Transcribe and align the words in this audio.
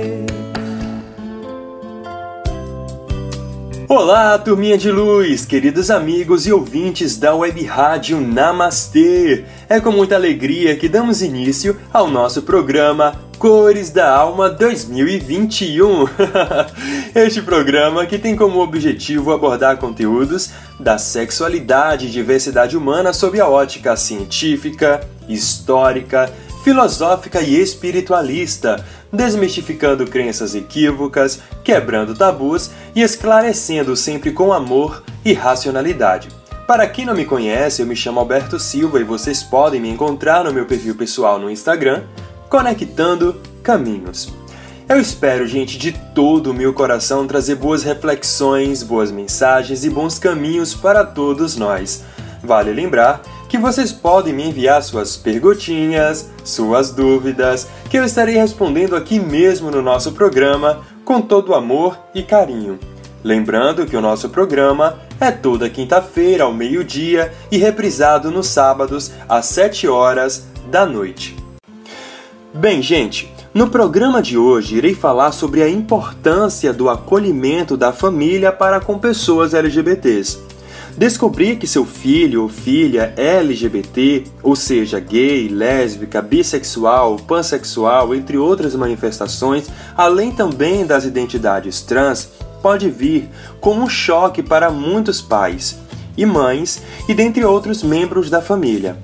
Olá, 3.93 4.37
turminha 4.37 4.77
de 4.77 4.89
luz, 4.89 5.45
queridos 5.45 5.91
amigos 5.91 6.47
e 6.47 6.53
ouvintes 6.53 7.17
da 7.17 7.35
Web 7.35 7.61
Rádio 7.65 8.21
Namastê. 8.21 9.43
É 9.67 9.81
com 9.81 9.91
muita 9.91 10.15
alegria 10.15 10.77
que 10.77 10.87
damos 10.87 11.21
início 11.21 11.77
ao 11.91 12.09
nosso 12.09 12.43
programa 12.43 13.19
Cores 13.37 13.89
da 13.89 14.09
Alma 14.09 14.49
2021. 14.49 16.07
este 17.13 17.41
programa 17.41 18.05
que 18.05 18.17
tem 18.17 18.33
como 18.33 18.61
objetivo 18.61 19.33
abordar 19.33 19.75
conteúdos 19.75 20.51
da 20.79 20.97
sexualidade 20.97 22.07
e 22.07 22.11
diversidade 22.11 22.77
humana 22.77 23.11
sob 23.11 23.41
a 23.41 23.49
ótica 23.49 23.97
científica, 23.97 25.01
histórica, 25.27 26.31
filosófica 26.63 27.41
e 27.41 27.59
espiritualista, 27.59 28.85
desmistificando 29.11 30.05
crenças 30.05 30.55
equívocas, 30.55 31.39
quebrando 31.63 32.15
tabus 32.15 32.71
e 32.95 33.01
esclarecendo 33.01 33.95
sempre 33.95 34.31
com 34.31 34.53
amor 34.53 35.03
e 35.25 35.33
racionalidade. 35.33 36.29
Para 36.67 36.87
quem 36.87 37.05
não 37.05 37.13
me 37.13 37.25
conhece, 37.25 37.81
eu 37.81 37.87
me 37.87 37.95
chamo 37.95 38.19
Alberto 38.19 38.59
Silva 38.59 38.99
e 38.99 39.03
vocês 39.03 39.43
podem 39.43 39.81
me 39.81 39.89
encontrar 39.89 40.43
no 40.43 40.53
meu 40.53 40.65
perfil 40.65 40.95
pessoal 40.95 41.37
no 41.37 41.49
Instagram, 41.49 42.03
Conectando 42.49 43.41
Caminhos. 43.61 44.33
Eu 44.87 44.99
espero, 44.99 45.47
gente, 45.47 45.77
de 45.77 45.93
todo 46.13 46.51
o 46.51 46.53
meu 46.53 46.73
coração 46.73 47.25
trazer 47.25 47.55
boas 47.55 47.83
reflexões, 47.83 48.83
boas 48.83 49.11
mensagens 49.11 49.83
e 49.83 49.89
bons 49.89 50.19
caminhos 50.19 50.73
para 50.73 51.05
todos 51.05 51.55
nós. 51.55 52.03
Vale 52.43 52.73
lembrar 52.73 53.21
que 53.51 53.57
vocês 53.57 53.91
podem 53.91 54.33
me 54.33 54.47
enviar 54.47 54.81
suas 54.81 55.17
perguntinhas, 55.17 56.31
suas 56.41 56.91
dúvidas, 56.91 57.67
que 57.89 57.97
eu 57.97 58.05
estarei 58.05 58.37
respondendo 58.37 58.95
aqui 58.95 59.19
mesmo 59.19 59.69
no 59.69 59.81
nosso 59.81 60.13
programa 60.13 60.79
com 61.03 61.19
todo 61.19 61.53
amor 61.53 61.99
e 62.15 62.23
carinho. 62.23 62.79
Lembrando 63.21 63.85
que 63.85 63.97
o 63.97 64.01
nosso 64.01 64.29
programa 64.29 65.01
é 65.19 65.31
toda 65.31 65.69
quinta-feira 65.69 66.45
ao 66.45 66.53
meio-dia 66.53 67.33
e 67.51 67.57
reprisado 67.57 68.31
nos 68.31 68.47
sábados 68.47 69.11
às 69.27 69.47
7 69.47 69.85
horas 69.85 70.45
da 70.71 70.85
noite. 70.85 71.35
Bem, 72.53 72.81
gente, 72.81 73.29
no 73.53 73.69
programa 73.69 74.21
de 74.21 74.37
hoje 74.37 74.77
irei 74.77 74.95
falar 74.95 75.33
sobre 75.33 75.61
a 75.61 75.67
importância 75.67 76.71
do 76.71 76.89
acolhimento 76.89 77.75
da 77.75 77.91
família 77.91 78.49
para 78.49 78.79
com 78.79 78.97
pessoas 78.97 79.53
LGBTs. 79.53 80.50
Descobrir 80.97 81.55
que 81.55 81.65
seu 81.65 81.85
filho 81.85 82.43
ou 82.43 82.49
filha 82.49 83.13
é 83.15 83.37
LGBT, 83.37 84.25
ou 84.43 84.55
seja, 84.55 84.99
gay, 84.99 85.47
lésbica, 85.47 86.21
bissexual, 86.21 87.17
pansexual, 87.17 88.13
entre 88.13 88.37
outras 88.37 88.75
manifestações, 88.75 89.67
além 89.95 90.31
também 90.31 90.85
das 90.85 91.05
identidades 91.05 91.81
trans, 91.81 92.29
pode 92.61 92.89
vir 92.89 93.29
como 93.59 93.81
um 93.81 93.89
choque 93.89 94.43
para 94.43 94.69
muitos 94.69 95.21
pais 95.21 95.79
e 96.15 96.25
mães 96.25 96.81
e 97.07 97.13
dentre 97.13 97.43
outros 97.43 97.81
membros 97.83 98.29
da 98.29 98.41
família. 98.41 98.97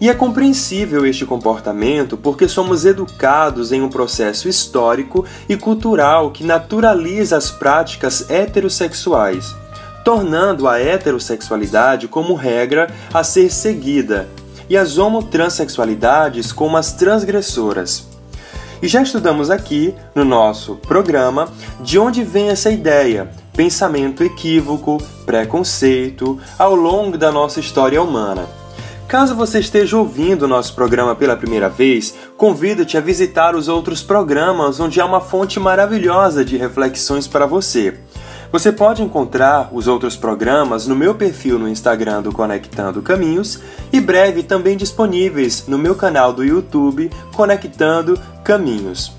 E 0.00 0.08
é 0.08 0.14
compreensível 0.14 1.06
este 1.06 1.24
comportamento 1.24 2.16
porque 2.16 2.48
somos 2.48 2.84
educados 2.84 3.72
em 3.72 3.82
um 3.82 3.88
processo 3.88 4.48
histórico 4.48 5.24
e 5.48 5.56
cultural 5.56 6.30
que 6.30 6.44
naturaliza 6.44 7.36
as 7.36 7.50
práticas 7.50 8.28
heterossexuais, 8.28 9.54
tornando 10.04 10.68
a 10.68 10.78
heterossexualidade 10.78 12.06
como 12.06 12.34
regra 12.34 12.88
a 13.12 13.24
ser 13.24 13.50
seguida 13.50 14.28
e 14.68 14.76
as 14.76 14.98
homotransexualidades 14.98 16.52
como 16.52 16.76
as 16.76 16.92
transgressoras. 16.92 18.06
E 18.82 18.88
já 18.88 19.02
estudamos 19.02 19.50
aqui, 19.50 19.94
no 20.14 20.24
nosso 20.24 20.74
programa, 20.76 21.48
de 21.80 21.98
onde 21.98 22.22
vem 22.22 22.50
essa 22.50 22.70
ideia, 22.70 23.30
pensamento 23.56 24.22
equívoco, 24.22 24.98
preconceito, 25.24 26.38
ao 26.58 26.74
longo 26.74 27.16
da 27.16 27.32
nossa 27.32 27.60
história 27.60 28.02
humana. 28.02 28.46
Caso 29.08 29.34
você 29.34 29.60
esteja 29.60 29.96
ouvindo 29.96 30.42
o 30.42 30.48
nosso 30.48 30.74
programa 30.74 31.14
pela 31.14 31.36
primeira 31.36 31.68
vez, 31.68 32.14
convido-te 32.36 32.98
a 32.98 33.00
visitar 33.00 33.54
os 33.54 33.68
outros 33.68 34.02
programas 34.02 34.80
onde 34.80 35.00
há 35.00 35.06
uma 35.06 35.20
fonte 35.20 35.60
maravilhosa 35.60 36.44
de 36.44 36.56
reflexões 36.56 37.26
para 37.26 37.46
você. 37.46 37.98
Você 38.54 38.70
pode 38.70 39.02
encontrar 39.02 39.70
os 39.72 39.88
outros 39.88 40.14
programas 40.14 40.86
no 40.86 40.94
meu 40.94 41.12
perfil 41.12 41.58
no 41.58 41.68
Instagram 41.68 42.22
do 42.22 42.30
Conectando 42.30 43.02
Caminhos 43.02 43.58
e 43.92 44.00
breve 44.00 44.44
também 44.44 44.76
disponíveis 44.76 45.66
no 45.66 45.76
meu 45.76 45.96
canal 45.96 46.32
do 46.32 46.44
YouTube 46.44 47.10
Conectando 47.34 48.16
Caminhos. 48.44 49.10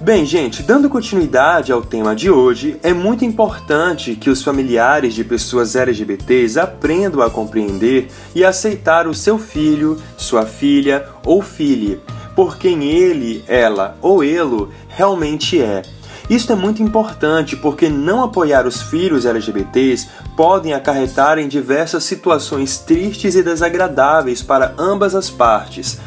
Bem, 0.00 0.24
gente, 0.24 0.62
dando 0.62 0.88
continuidade 0.88 1.70
ao 1.70 1.82
tema 1.82 2.16
de 2.16 2.30
hoje, 2.30 2.80
é 2.82 2.94
muito 2.94 3.26
importante 3.26 4.16
que 4.16 4.30
os 4.30 4.42
familiares 4.42 5.12
de 5.12 5.22
pessoas 5.22 5.76
LGBTs 5.76 6.58
aprendam 6.58 7.20
a 7.20 7.28
compreender 7.28 8.08
e 8.34 8.42
aceitar 8.42 9.06
o 9.06 9.12
seu 9.12 9.38
filho, 9.38 10.00
sua 10.16 10.46
filha 10.46 11.06
ou 11.26 11.42
filha, 11.42 12.00
por 12.34 12.56
quem 12.56 12.84
ele, 12.84 13.44
ela 13.46 13.98
ou 14.00 14.24
ele 14.24 14.68
realmente 14.88 15.60
é. 15.60 15.82
Isto 16.28 16.54
é 16.54 16.56
muito 16.56 16.82
importante 16.82 17.54
porque 17.54 17.88
não 17.90 18.22
apoiar 18.22 18.66
os 18.66 18.80
filhos 18.80 19.26
LGBTs 19.26 20.08
podem 20.34 20.72
acarretar 20.72 21.38
em 21.38 21.46
diversas 21.46 22.04
situações 22.04 22.78
tristes 22.78 23.34
e 23.34 23.42
desagradáveis 23.42 24.42
para 24.42 24.74
ambas 24.78 25.14
as 25.14 25.28
partes. 25.28 25.98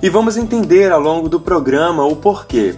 E 0.00 0.08
vamos 0.08 0.36
entender 0.36 0.92
ao 0.92 1.00
longo 1.00 1.28
do 1.28 1.40
programa 1.40 2.04
o 2.04 2.14
porquê. 2.14 2.76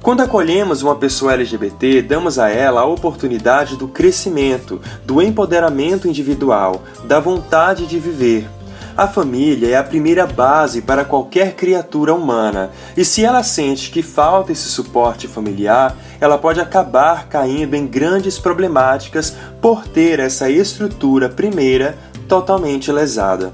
Quando 0.00 0.22
acolhemos 0.22 0.82
uma 0.82 0.96
pessoa 0.96 1.34
LGBT, 1.34 2.02
damos 2.02 2.38
a 2.38 2.48
ela 2.48 2.82
a 2.82 2.86
oportunidade 2.86 3.76
do 3.76 3.88
crescimento, 3.88 4.80
do 5.04 5.20
empoderamento 5.20 6.08
individual, 6.08 6.82
da 7.06 7.20
vontade 7.20 7.86
de 7.86 7.98
viver. 7.98 8.48
A 8.96 9.08
família 9.08 9.70
é 9.70 9.76
a 9.76 9.82
primeira 9.82 10.24
base 10.24 10.80
para 10.80 11.04
qualquer 11.04 11.56
criatura 11.56 12.14
humana, 12.14 12.70
e 12.96 13.04
se 13.04 13.24
ela 13.24 13.42
sente 13.42 13.90
que 13.90 14.02
falta 14.02 14.52
esse 14.52 14.68
suporte 14.68 15.26
familiar, 15.26 15.96
ela 16.24 16.38
pode 16.38 16.58
acabar 16.58 17.28
caindo 17.28 17.74
em 17.74 17.86
grandes 17.86 18.38
problemáticas 18.38 19.36
por 19.60 19.86
ter 19.86 20.18
essa 20.18 20.48
estrutura 20.48 21.28
primeira 21.28 21.98
totalmente 22.26 22.90
lesada. 22.90 23.52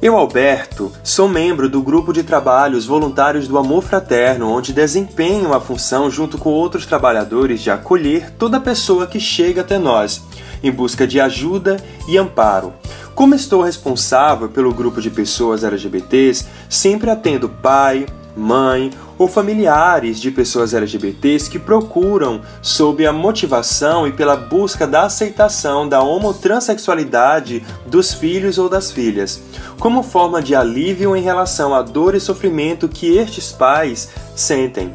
Eu, 0.00 0.16
Alberto, 0.16 0.90
sou 1.04 1.28
membro 1.28 1.68
do 1.68 1.82
grupo 1.82 2.10
de 2.10 2.22
trabalhos 2.22 2.86
voluntários 2.86 3.46
do 3.46 3.58
Amor 3.58 3.82
Fraterno, 3.82 4.50
onde 4.50 4.72
desempenho 4.72 5.52
a 5.52 5.60
função, 5.60 6.10
junto 6.10 6.38
com 6.38 6.48
outros 6.48 6.86
trabalhadores, 6.86 7.60
de 7.60 7.70
acolher 7.70 8.30
toda 8.38 8.58
pessoa 8.58 9.06
que 9.06 9.20
chega 9.20 9.60
até 9.60 9.76
nós, 9.76 10.22
em 10.62 10.70
busca 10.70 11.06
de 11.06 11.20
ajuda 11.20 11.76
e 12.08 12.16
amparo. 12.16 12.72
Como 13.14 13.34
estou 13.34 13.60
responsável 13.60 14.48
pelo 14.48 14.72
grupo 14.72 15.02
de 15.02 15.10
pessoas 15.10 15.64
LGBTs, 15.64 16.46
sempre 16.70 17.10
atendo 17.10 17.48
pai, 17.48 18.06
mãe 18.38 18.90
ou 19.18 19.26
familiares 19.26 20.20
de 20.20 20.30
pessoas 20.30 20.72
LGBTs 20.72 21.50
que 21.50 21.58
procuram 21.58 22.40
sob 22.62 23.04
a 23.04 23.12
motivação 23.12 24.06
e 24.06 24.12
pela 24.12 24.36
busca 24.36 24.86
da 24.86 25.02
aceitação 25.02 25.88
da 25.88 26.00
homotransexualidade 26.00 27.64
dos 27.84 28.14
filhos 28.14 28.56
ou 28.56 28.68
das 28.68 28.92
filhas, 28.92 29.42
como 29.78 30.02
forma 30.02 30.40
de 30.40 30.54
alívio 30.54 31.16
em 31.16 31.22
relação 31.22 31.74
à 31.74 31.82
dor 31.82 32.14
e 32.14 32.20
sofrimento 32.20 32.88
que 32.88 33.16
estes 33.16 33.50
pais 33.50 34.08
sentem. 34.36 34.94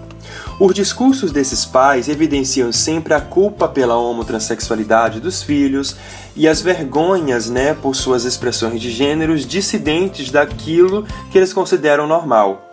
Os 0.60 0.74
discursos 0.74 1.31
desses 1.31 1.66
pais 1.66 2.07
evidenciam 2.07 2.72
sempre 2.72 3.13
a 3.13 3.19
culpa 3.19 3.68
pela 3.68 3.98
homotransexualidade 3.98 5.19
dos 5.19 5.42
filhos 5.42 5.96
e 6.36 6.48
as 6.48 6.62
vergonhas, 6.62 7.50
né, 7.50 7.74
por 7.74 7.96
suas 7.96 8.24
expressões 8.24 8.80
de 8.80 8.89
gêneros 8.92 9.46
dissidentes 9.46 10.31
daquilo 10.31 11.06
que 11.31 11.38
eles 11.38 11.51
consideram 11.51 12.07
normal. 12.07 12.69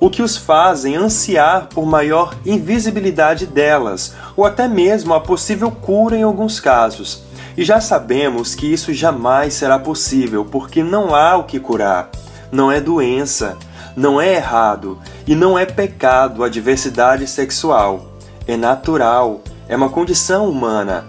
O 0.00 0.08
que 0.08 0.22
os 0.22 0.36
fazem 0.36 0.94
ansiar 0.94 1.68
por 1.68 1.84
maior 1.84 2.36
invisibilidade 2.46 3.46
delas, 3.46 4.14
ou 4.36 4.44
até 4.44 4.68
mesmo 4.68 5.12
a 5.12 5.20
possível 5.20 5.70
cura 5.72 6.16
em 6.16 6.22
alguns 6.22 6.60
casos. 6.60 7.24
E 7.56 7.64
já 7.64 7.80
sabemos 7.80 8.54
que 8.54 8.72
isso 8.72 8.94
jamais 8.94 9.54
será 9.54 9.76
possível, 9.76 10.44
porque 10.44 10.84
não 10.84 11.14
há 11.16 11.36
o 11.36 11.42
que 11.42 11.58
curar. 11.58 12.10
Não 12.52 12.70
é 12.70 12.80
doença, 12.80 13.56
não 13.96 14.20
é 14.20 14.34
errado 14.34 14.96
e 15.26 15.34
não 15.34 15.58
é 15.58 15.66
pecado 15.66 16.44
a 16.44 16.48
diversidade 16.48 17.26
sexual. 17.26 18.06
É 18.46 18.56
natural, 18.56 19.40
é 19.68 19.76
uma 19.76 19.88
condição 19.88 20.48
humana. 20.48 21.04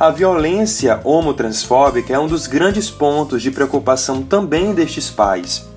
A 0.00 0.10
violência 0.10 1.00
homotransfóbica 1.04 2.12
é 2.12 2.18
um 2.18 2.26
dos 2.26 2.48
grandes 2.48 2.90
pontos 2.90 3.40
de 3.40 3.52
preocupação 3.52 4.20
também 4.20 4.74
destes 4.74 5.08
pais. 5.08 5.71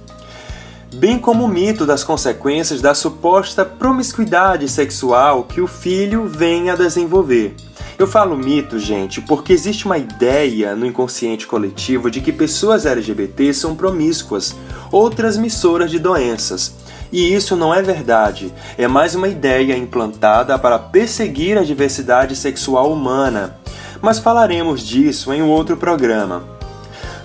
Bem 0.96 1.20
como 1.20 1.44
o 1.44 1.48
mito 1.48 1.86
das 1.86 2.06
consequências 2.06 2.80
da 2.80 2.96
suposta 2.96 3.66
promiscuidade 3.66 4.70
sexual 4.70 5.44
que 5.44 5.60
o 5.60 5.68
filho 5.68 6.26
vem 6.26 6.70
a 6.70 6.76
desenvolver. 6.76 7.54
Eu 8.00 8.08
falo 8.08 8.38
mito, 8.38 8.80
gente, 8.80 9.20
porque 9.20 9.52
existe 9.52 9.86
uma 9.86 9.98
ideia 9.98 10.74
no 10.74 10.86
inconsciente 10.86 11.46
coletivo 11.48 12.10
de 12.10 12.22
que 12.22 12.32
pessoas 12.32 12.86
LGBT 12.86 13.54
são 13.54 13.76
promíscuas 13.76 14.56
ou 14.90 15.10
transmissoras 15.10 15.92
de 15.92 16.00
doenças. 16.00 16.74
E 17.12 17.34
isso 17.34 17.58
não 17.58 17.74
é 17.74 17.82
verdade, 17.82 18.54
é 18.78 18.88
mais 18.88 19.16
uma 19.16 19.28
ideia 19.28 19.76
implantada 19.76 20.58
para 20.58 20.80
perseguir 20.80 21.58
a 21.58 21.64
diversidade 21.64 22.38
sexual 22.38 22.90
humana. 22.90 23.58
Mas 24.02 24.18
falaremos 24.18 24.82
disso 24.82 25.34
em 25.34 25.42
outro 25.42 25.76
programa. 25.76 26.55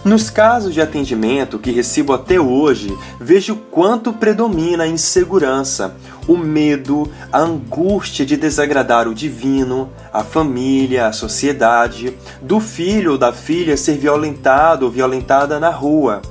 Nos 0.02 0.30
casos 0.30 0.72
de 0.72 0.80
atendimento 0.80 1.58
que 1.58 1.70
recebo 1.70 2.14
até 2.14 2.40
hoje, 2.40 2.96
vejo 3.20 3.54
quanto 3.70 4.14
predomina 4.14 4.84
a 4.84 4.88
insegurança, 4.88 5.94
o 6.26 6.38
medo, 6.38 7.10
a 7.30 7.40
angústia 7.40 8.24
de 8.24 8.34
desagradar 8.34 9.06
o 9.06 9.14
divino, 9.14 9.90
a 10.10 10.24
família, 10.24 11.06
a 11.06 11.12
sociedade, 11.12 12.16
do 12.40 12.60
filho 12.60 13.12
ou 13.12 13.18
da 13.18 13.30
filha 13.30 13.76
ser 13.76 13.98
violentado 13.98 14.86
ou 14.86 14.90
violentada 14.90 15.60
na 15.60 15.68
rua. 15.68 16.22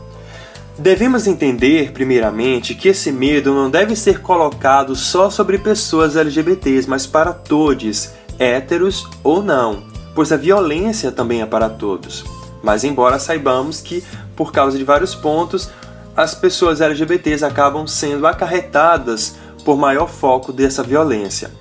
Devemos 0.75 1.27
entender, 1.27 1.91
primeiramente, 1.91 2.73
que 2.73 2.87
esse 2.87 3.11
medo 3.11 3.53
não 3.53 3.69
deve 3.69 3.95
ser 3.95 4.19
colocado 4.21 4.95
só 4.95 5.29
sobre 5.29 5.59
pessoas 5.59 6.15
LGBTs, 6.15 6.89
mas 6.89 7.05
para 7.05 7.33
todos, 7.33 8.09
héteros 8.39 9.07
ou 9.23 9.43
não, 9.43 9.83
pois 10.15 10.31
a 10.31 10.37
violência 10.37 11.11
também 11.11 11.43
é 11.43 11.45
para 11.45 11.69
todos. 11.69 12.38
Mas 12.61 12.83
embora 12.83 13.19
saibamos 13.19 13.81
que, 13.81 14.03
por 14.35 14.51
causa 14.51 14.77
de 14.77 14.83
vários 14.83 15.15
pontos, 15.15 15.69
as 16.15 16.35
pessoas 16.35 16.81
LGBTs 16.81 17.45
acabam 17.45 17.87
sendo 17.87 18.27
acarretadas 18.27 19.35
por 19.63 19.77
maior 19.77 20.07
foco 20.07 20.51
dessa 20.51 20.83
violência. 20.83 21.51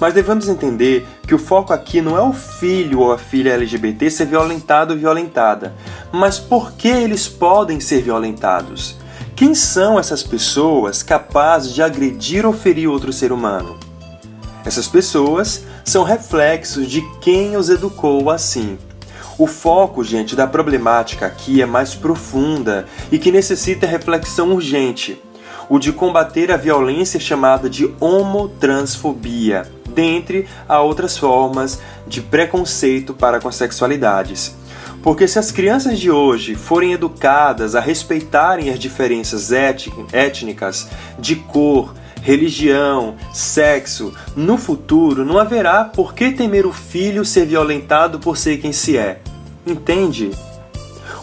Mas 0.00 0.14
devemos 0.14 0.48
entender 0.48 1.06
que 1.26 1.34
o 1.34 1.38
foco 1.38 1.72
aqui 1.72 2.00
não 2.00 2.16
é 2.16 2.20
o 2.20 2.32
filho 2.32 3.00
ou 3.00 3.12
a 3.12 3.18
filha 3.18 3.54
LGBT 3.54 4.10
ser 4.10 4.26
violentado 4.26 4.94
ou 4.94 4.98
violentada, 4.98 5.74
mas 6.10 6.38
por 6.38 6.72
que 6.72 6.88
eles 6.88 7.28
podem 7.28 7.78
ser 7.78 8.02
violentados? 8.02 8.96
Quem 9.36 9.54
são 9.54 9.98
essas 9.98 10.22
pessoas 10.22 11.02
capazes 11.02 11.72
de 11.72 11.82
agredir 11.82 12.44
ou 12.44 12.52
ferir 12.52 12.88
outro 12.88 13.12
ser 13.12 13.32
humano? 13.32 13.78
Essas 14.64 14.86
pessoas 14.86 15.64
são 15.84 16.04
reflexos 16.04 16.86
de 16.88 17.02
quem 17.20 17.56
os 17.56 17.68
educou 17.68 18.30
assim. 18.30 18.78
O 19.42 19.46
foco, 19.48 20.04
gente, 20.04 20.36
da 20.36 20.46
problemática 20.46 21.26
aqui 21.26 21.60
é 21.60 21.66
mais 21.66 21.96
profunda 21.96 22.86
e 23.10 23.18
que 23.18 23.32
necessita 23.32 23.88
reflexão 23.88 24.52
urgente. 24.52 25.20
O 25.68 25.80
de 25.80 25.90
combater 25.92 26.52
a 26.52 26.56
violência 26.56 27.18
chamada 27.18 27.68
de 27.68 27.92
homotransfobia, 27.98 29.66
dentre 29.92 30.46
a 30.68 30.80
outras 30.80 31.18
formas 31.18 31.80
de 32.06 32.20
preconceito 32.20 33.14
para 33.14 33.40
com 33.40 33.48
as 33.48 33.56
sexualidades. 33.56 34.54
Porque 35.02 35.26
se 35.26 35.40
as 35.40 35.50
crianças 35.50 35.98
de 35.98 36.08
hoje 36.08 36.54
forem 36.54 36.92
educadas 36.92 37.74
a 37.74 37.80
respeitarem 37.80 38.70
as 38.70 38.78
diferenças 38.78 39.50
étnicas, 39.50 40.86
de 41.18 41.34
cor, 41.34 41.92
religião, 42.22 43.16
sexo, 43.32 44.14
no 44.36 44.56
futuro 44.56 45.24
não 45.24 45.36
haverá 45.36 45.84
por 45.84 46.14
que 46.14 46.30
temer 46.30 46.64
o 46.64 46.72
filho 46.72 47.24
ser 47.24 47.44
violentado 47.44 48.20
por 48.20 48.36
ser 48.36 48.58
quem 48.58 48.72
se 48.72 48.96
é. 48.96 49.20
Entende? 49.66 50.32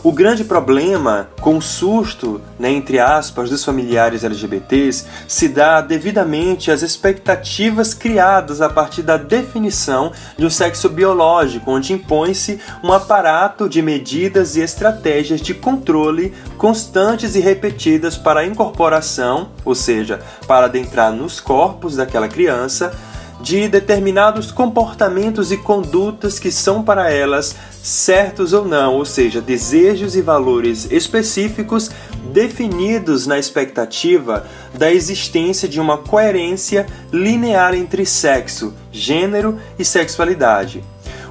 O 0.01 0.13
grande 0.13 0.45
problema 0.45 1.27
com 1.41 1.57
o 1.57 1.61
susto, 1.61 2.39
né, 2.57 2.71
entre 2.71 2.99
aspas, 2.99 3.49
dos 3.49 3.65
familiares 3.65 4.23
LGBTs 4.23 5.05
se 5.27 5.49
dá 5.49 5.81
devidamente 5.81 6.71
às 6.71 6.81
expectativas 6.81 7.93
criadas 7.93 8.61
a 8.61 8.69
partir 8.69 9.01
da 9.01 9.17
definição 9.17 10.13
de 10.37 10.45
um 10.45 10.49
sexo 10.49 10.87
biológico, 10.87 11.69
onde 11.71 11.91
impõe-se 11.91 12.61
um 12.81 12.93
aparato 12.93 13.67
de 13.67 13.81
medidas 13.81 14.55
e 14.55 14.61
estratégias 14.61 15.41
de 15.41 15.53
controle 15.53 16.33
constantes 16.57 17.35
e 17.35 17.41
repetidas 17.41 18.15
para 18.15 18.39
a 18.39 18.45
incorporação, 18.45 19.49
ou 19.65 19.75
seja, 19.75 20.21
para 20.47 20.67
adentrar 20.67 21.11
nos 21.11 21.41
corpos 21.41 21.97
daquela 21.97 22.29
criança, 22.29 22.93
de 23.41 23.67
determinados 23.67 24.51
comportamentos 24.51 25.51
e 25.51 25.57
condutas 25.57 26.39
que 26.39 26.51
são 26.51 26.83
para 26.83 27.11
elas 27.11 27.55
certos 27.81 28.51
ou 28.53 28.65
não, 28.65 28.95
ou 28.95 29.05
seja, 29.05 29.39
desejos 29.39 30.15
e 30.15 30.21
valores 30.21 30.87
específicos 30.91 31.89
definidos 32.33 33.25
na 33.25 33.39
expectativa 33.39 34.45
da 34.73 34.91
existência 34.91 35.67
de 35.67 35.79
uma 35.79 35.97
coerência 35.97 36.85
linear 37.11 37.73
entre 37.73 38.05
sexo, 38.05 38.73
gênero 38.91 39.57
e 39.77 39.85
sexualidade. 39.85 40.83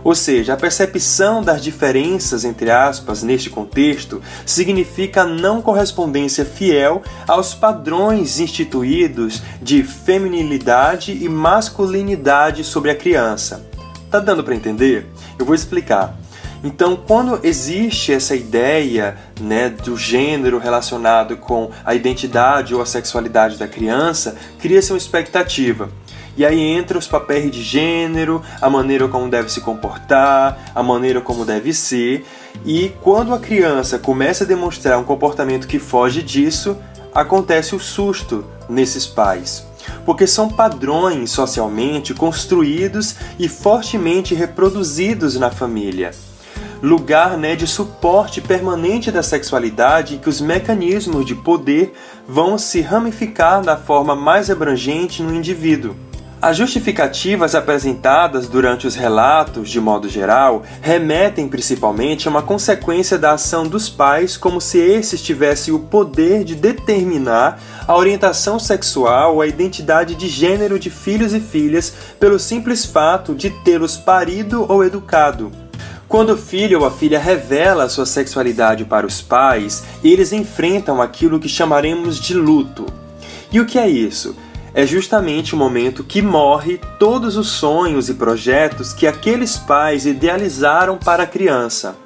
Ou 0.05 0.15
seja, 0.15 0.55
a 0.55 0.57
percepção 0.57 1.43
das 1.43 1.63
diferenças, 1.63 2.45
entre 2.45 2.71
aspas, 2.71 3.23
neste 3.23 3.51
contexto, 3.51 4.23
significa 4.47 5.25
não 5.25 5.61
correspondência 5.61 6.45
fiel 6.45 7.03
aos 7.27 7.55
padrões 7.55 8.39
instituídos 8.39 9.43
de 9.61 9.83
feminilidade 9.83 11.13
e 11.13 11.29
masculinidade 11.29 12.65
sobre 12.65 12.91
a 12.91 12.95
criança. 12.95 13.67
Tá 14.11 14.19
dando 14.19 14.43
para 14.43 14.55
entender? 14.55 15.07
Eu 15.39 15.45
vou 15.45 15.55
explicar. 15.55 16.19
Então, 16.63 16.97
quando 16.97 17.39
existe 17.45 18.13
essa 18.13 18.35
ideia 18.35 19.17
né, 19.41 19.69
do 19.69 19.97
gênero 19.97 20.59
relacionado 20.59 21.37
com 21.37 21.71
a 21.85 21.95
identidade 21.95 22.75
ou 22.75 22.83
a 22.83 22.87
sexualidade 22.87 23.57
da 23.57 23.69
criança, 23.69 24.37
cria-se 24.59 24.91
uma 24.91 24.99
expectativa. 24.99 25.89
E 26.39 26.47
aí 26.47 26.61
entra 26.61 26.97
os 26.97 27.09
papéis 27.09 27.51
de 27.51 27.61
gênero, 27.65 28.41
a 28.63 28.71
maneira 28.71 29.09
como 29.09 29.29
deve 29.29 29.51
se 29.51 29.61
comportar, 29.61 30.71
a 30.73 30.83
maneira 30.85 31.21
como 31.21 31.45
deve 31.45 31.75
ser. 31.75 32.25
E 32.65 32.91
quando 33.03 33.35
a 33.35 33.41
criança 33.41 33.99
começa 33.99 34.45
a 34.45 34.47
demonstrar 34.47 34.99
um 34.99 35.05
comportamento 35.05 35.67
que 35.67 35.81
foge 35.81 36.23
disso, 36.23 36.79
acontece 37.13 37.75
o 37.75 37.81
susto 37.81 38.45
nesses 38.69 39.05
pais 39.05 39.67
porque 40.05 40.27
são 40.27 40.51
padrões 40.51 41.31
socialmente 41.31 42.13
construídos 42.13 43.17
e 43.39 43.49
fortemente 43.49 44.35
reproduzidos 44.35 45.37
na 45.37 45.51
família 45.51 46.11
lugar 46.83 47.37
né, 47.37 47.57
de 47.57 47.67
suporte 47.67 48.41
permanente 48.41 49.11
da 49.11 49.23
sexualidade 49.23 50.15
e 50.15 50.19
que 50.19 50.29
os 50.29 50.41
mecanismos 50.41 51.27
de 51.27 51.35
poder 51.35 51.93
vão 52.27 52.57
se 52.57 52.81
ramificar 52.81 53.63
da 53.63 53.77
forma 53.77 54.15
mais 54.15 54.51
abrangente 54.51 55.23
no 55.23 55.35
indivíduo. 55.35 55.97
As 56.41 56.57
justificativas 56.57 57.57
apresentadas 57.57 58.47
durante 58.47 58.87
os 58.87 58.95
relatos, 58.95 59.69
de 59.69 59.81
modo 59.81 60.09
geral, 60.09 60.63
remetem 60.81 61.49
principalmente 61.49 62.29
a 62.29 62.31
uma 62.31 62.43
consequência 62.43 63.19
da 63.19 63.33
ação 63.33 63.67
dos 63.67 63.89
pais, 63.89 64.37
como 64.37 64.61
se 64.61 64.79
esses 64.79 65.21
tivessem 65.21 65.75
o 65.75 65.81
poder 65.81 66.45
de 66.45 66.55
determinar 66.55 67.61
a 67.89 67.97
orientação 67.97 68.57
sexual 68.57 69.35
ou 69.35 69.43
a 69.43 69.49
identidade 69.49 70.15
de 70.15 70.29
gênero 70.29 70.79
de 70.79 70.91
filhos 70.91 71.35
e 71.35 71.41
filhas 71.41 71.93
pelo 72.21 72.39
simples 72.39 72.85
fato 72.85 73.35
de 73.35 73.51
tê-los 73.51 73.97
parido 73.97 74.65
ou 74.69 74.85
educado. 74.85 75.51
Quando 76.07 76.35
o 76.35 76.39
filho 76.39 76.79
ou 76.79 76.87
a 76.87 76.91
filha 76.93 77.19
revela 77.19 77.89
sua 77.89 78.07
sexualidade 78.07 78.85
para 78.85 79.05
os 79.05 79.21
pais, 79.21 79.83
eles 80.05 80.33
enfrentam 80.33 81.03
aquilo 81.03 81.41
que 81.41 81.49
chamaremos 81.49 82.17
de 82.17 82.35
luto. 82.35 82.87
E 83.51 83.59
o 83.59 83.67
que 83.67 83.77
é 83.77 83.89
isso? 83.89 84.37
É 84.75 84.87
justamente 84.87 85.55
o 85.55 85.59
momento 85.59 86.05
que 86.05 86.21
morre 86.23 86.81
todos 86.99 87.37
os 87.37 87.49
sonhos 87.49 88.09
e 88.09 88.15
projetos 88.15 88.93
que 88.93 89.07
aqueles 89.07 89.57
pais 89.57 90.07
idealizaram 90.07 90.99
para 90.99 91.23
a 91.23 91.27
criança. 91.27 91.97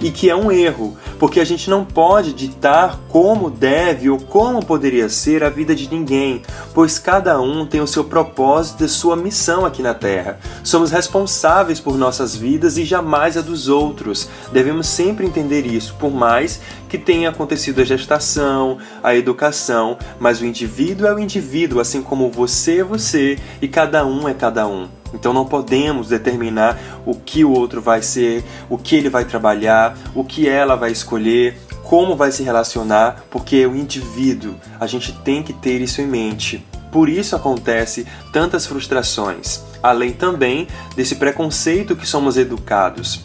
E 0.00 0.10
que 0.10 0.30
é 0.30 0.36
um 0.36 0.50
erro, 0.50 0.96
porque 1.18 1.40
a 1.40 1.44
gente 1.44 1.68
não 1.68 1.84
pode 1.84 2.32
ditar 2.32 3.00
como 3.08 3.50
deve 3.50 4.08
ou 4.08 4.18
como 4.18 4.64
poderia 4.64 5.08
ser 5.08 5.42
a 5.42 5.50
vida 5.50 5.74
de 5.74 5.88
ninguém, 5.90 6.42
pois 6.74 6.98
cada 6.98 7.40
um 7.40 7.66
tem 7.66 7.80
o 7.80 7.86
seu 7.86 8.04
propósito 8.04 8.84
e 8.84 8.88
sua 8.88 9.16
missão 9.16 9.64
aqui 9.64 9.82
na 9.82 9.94
Terra. 9.94 10.38
Somos 10.62 10.90
responsáveis 10.90 11.80
por 11.80 11.96
nossas 11.96 12.34
vidas 12.34 12.78
e 12.78 12.84
jamais 12.84 13.36
a 13.36 13.40
dos 13.40 13.68
outros. 13.68 14.28
Devemos 14.52 14.86
sempre 14.86 15.26
entender 15.26 15.66
isso, 15.66 15.94
por 15.98 16.10
mais 16.10 16.60
que 16.88 16.98
tenha 16.98 17.30
acontecido 17.30 17.80
a 17.80 17.84
gestação, 17.84 18.78
a 19.02 19.14
educação, 19.14 19.96
mas 20.18 20.40
o 20.40 20.44
indivíduo 20.44 21.06
é 21.06 21.14
o 21.14 21.18
indivíduo, 21.18 21.80
assim 21.80 22.02
como 22.02 22.30
você 22.30 22.78
é 22.78 22.84
você 22.84 23.38
e 23.62 23.68
cada 23.68 24.04
um 24.04 24.28
é 24.28 24.34
cada 24.34 24.66
um. 24.66 24.99
Então 25.12 25.32
não 25.32 25.44
podemos 25.44 26.08
determinar 26.08 26.78
o 27.04 27.14
que 27.14 27.44
o 27.44 27.50
outro 27.50 27.80
vai 27.80 28.02
ser, 28.02 28.44
o 28.68 28.78
que 28.78 28.96
ele 28.96 29.10
vai 29.10 29.24
trabalhar, 29.24 29.96
o 30.14 30.24
que 30.24 30.48
ela 30.48 30.76
vai 30.76 30.92
escolher, 30.92 31.58
como 31.82 32.16
vai 32.16 32.30
se 32.30 32.42
relacionar, 32.42 33.24
porque 33.30 33.56
é 33.56 33.66
o 33.66 33.76
indivíduo. 33.76 34.54
A 34.78 34.86
gente 34.86 35.12
tem 35.12 35.42
que 35.42 35.52
ter 35.52 35.80
isso 35.80 36.00
em 36.00 36.06
mente. 36.06 36.64
Por 36.92 37.08
isso 37.08 37.36
acontece 37.36 38.06
tantas 38.32 38.66
frustrações, 38.66 39.62
além 39.82 40.12
também 40.12 40.66
desse 40.96 41.16
preconceito 41.16 41.96
que 41.96 42.06
somos 42.06 42.36
educados. 42.36 43.24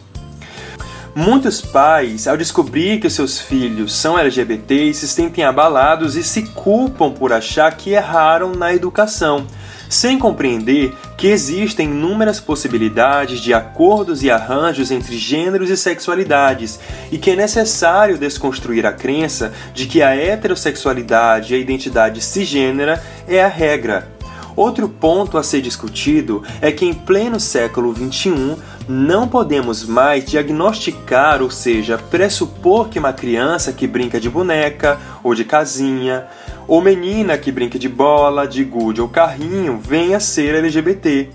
Muitos 1.15 1.61
pais, 1.61 2.27
ao 2.27 2.35
descobrir 2.35 2.99
que 2.99 3.07
os 3.07 3.13
seus 3.13 3.39
filhos 3.39 3.93
são 3.93 4.19
LGBTs, 4.19 4.99
se 4.99 5.07
sentem 5.07 5.45
abalados 5.45 6.15
e 6.17 6.23
se 6.23 6.43
culpam 6.47 7.09
por 7.11 7.31
achar 7.31 7.75
que 7.77 7.91
erraram 7.91 8.51
na 8.53 8.73
educação 8.73 9.47
sem 9.89 10.17
compreender 10.17 10.93
que 11.17 11.27
existem 11.27 11.89
inúmeras 11.89 12.39
possibilidades 12.39 13.39
de 13.39 13.53
acordos 13.53 14.23
e 14.23 14.31
arranjos 14.31 14.91
entre 14.91 15.17
gêneros 15.17 15.69
e 15.69 15.77
sexualidades 15.77 16.79
e 17.11 17.17
que 17.17 17.31
é 17.31 17.35
necessário 17.35 18.17
desconstruir 18.17 18.85
a 18.85 18.93
crença 18.93 19.53
de 19.73 19.85
que 19.85 20.01
a 20.01 20.15
heterossexualidade 20.15 21.53
e 21.53 21.57
a 21.57 21.59
identidade 21.59 22.21
cisgênera 22.21 23.01
é 23.27 23.43
a 23.43 23.47
regra. 23.47 24.15
Outro 24.55 24.87
ponto 24.87 25.37
a 25.37 25.43
ser 25.43 25.61
discutido 25.61 26.41
é 26.61 26.71
que 26.71 26.85
em 26.85 26.93
pleno 26.93 27.39
século 27.41 27.93
XXI 27.93 28.55
não 28.87 29.27
podemos 29.27 29.83
mais 29.83 30.23
diagnosticar, 30.23 31.41
ou 31.41 31.51
seja, 31.51 31.97
pressupor 31.97 32.87
que 32.87 32.97
uma 32.97 33.11
criança 33.11 33.73
que 33.73 33.85
brinca 33.85 34.17
de 34.17 34.29
boneca 34.29 34.97
ou 35.21 35.35
de 35.35 35.43
casinha 35.43 36.25
ou 36.67 36.81
menina 36.81 37.37
que 37.37 37.51
brinca 37.51 37.77
de 37.77 37.89
bola, 37.89 38.47
de 38.47 38.63
gude 38.63 39.01
ou 39.01 39.07
carrinho 39.07 39.79
venha 39.81 40.19
ser 40.19 40.55
LGBT. 40.55 41.29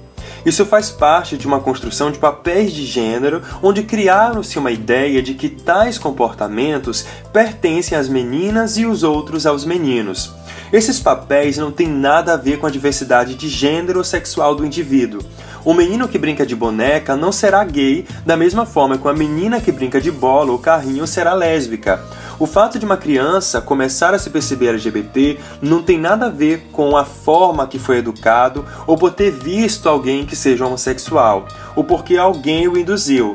Isso 0.45 0.65
faz 0.65 0.91
parte 0.91 1.37
de 1.37 1.47
uma 1.47 1.61
construção 1.61 2.11
de 2.11 2.19
papéis 2.19 2.73
de 2.73 2.85
gênero 2.87 3.43
onde 3.63 3.83
criaram-se 3.83 4.59
uma 4.59 4.71
ideia 4.71 5.23
de 5.23 5.35
que 5.35 5.49
tais 5.49 5.99
comportamentos 5.99 7.07
pertencem 7.33 7.97
às 7.97 8.09
meninas 8.09 8.79
e 8.79 8.87
os 8.87 9.03
outros 9.03 9.47
aos 9.47 9.65
meninos. 9.65 10.33
Esses 10.73 11.01
papéis 11.01 11.59
não 11.59 11.73
têm 11.73 11.89
nada 11.89 12.35
a 12.35 12.37
ver 12.37 12.59
com 12.59 12.67
a 12.67 12.71
diversidade 12.71 13.35
de 13.35 13.49
gênero 13.49 13.99
ou 13.99 14.05
sexual 14.05 14.55
do 14.55 14.65
indivíduo. 14.65 15.21
O 15.65 15.75
menino 15.75 16.07
que 16.07 16.17
brinca 16.17 16.47
de 16.47 16.55
boneca 16.55 17.17
não 17.17 17.33
será 17.33 17.63
gay 17.65 18.07
da 18.25 18.37
mesma 18.37 18.65
forma 18.65 18.97
que 18.97 19.09
a 19.09 19.13
menina 19.13 19.61
que 19.61 19.73
brinca 19.73 20.01
de 20.01 20.11
bola 20.11 20.53
ou 20.53 20.59
carrinho 20.59 21.07
será 21.09 21.35
lésbica. 21.35 22.01
O 22.39 22.47
fato 22.47 22.79
de 22.79 22.87
uma 22.87 22.97
criança 22.97 23.61
começar 23.61 24.15
a 24.15 24.19
se 24.19 24.31
perceber 24.31 24.69
LGBT 24.69 25.39
não 25.61 25.83
tem 25.83 25.99
nada 25.99 26.27
a 26.27 26.31
ver 26.31 26.69
com 26.73 26.97
a 26.97 27.05
forma 27.05 27.67
que 27.67 27.79
foi 27.79 27.99
educado 27.99 28.65
ou 28.87 28.97
por 28.97 29.11
ter 29.11 29.31
visto 29.31 29.89
alguém 29.89 30.25
que 30.25 30.37
seja 30.37 30.65
homossexual, 30.65 31.47
ou 31.77 31.85
porque 31.85 32.17
alguém 32.17 32.67
o 32.69 32.79
induziu. 32.79 33.35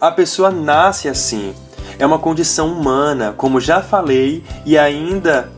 A 0.00 0.10
pessoa 0.10 0.50
nasce 0.50 1.08
assim. 1.08 1.54
É 1.98 2.04
uma 2.04 2.18
condição 2.18 2.70
humana, 2.70 3.32
como 3.36 3.60
já 3.60 3.80
falei, 3.80 4.44
e 4.66 4.76
ainda 4.76 5.50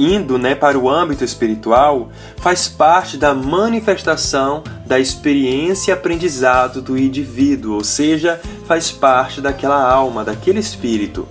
indo 0.00 0.38
né, 0.38 0.54
para 0.54 0.78
o 0.78 0.88
âmbito 0.88 1.24
espiritual, 1.24 2.10
faz 2.38 2.68
parte 2.68 3.16
da 3.16 3.34
manifestação 3.34 4.62
da 4.86 4.98
experiência 4.98 5.90
e 5.90 5.94
aprendizado 5.94 6.80
do 6.80 6.98
indivíduo, 6.98 7.74
ou 7.74 7.84
seja, 7.84 8.40
faz 8.66 8.90
parte 8.90 9.40
daquela 9.40 9.82
alma, 9.82 10.24
daquele 10.24 10.60
espírito. 10.60 11.28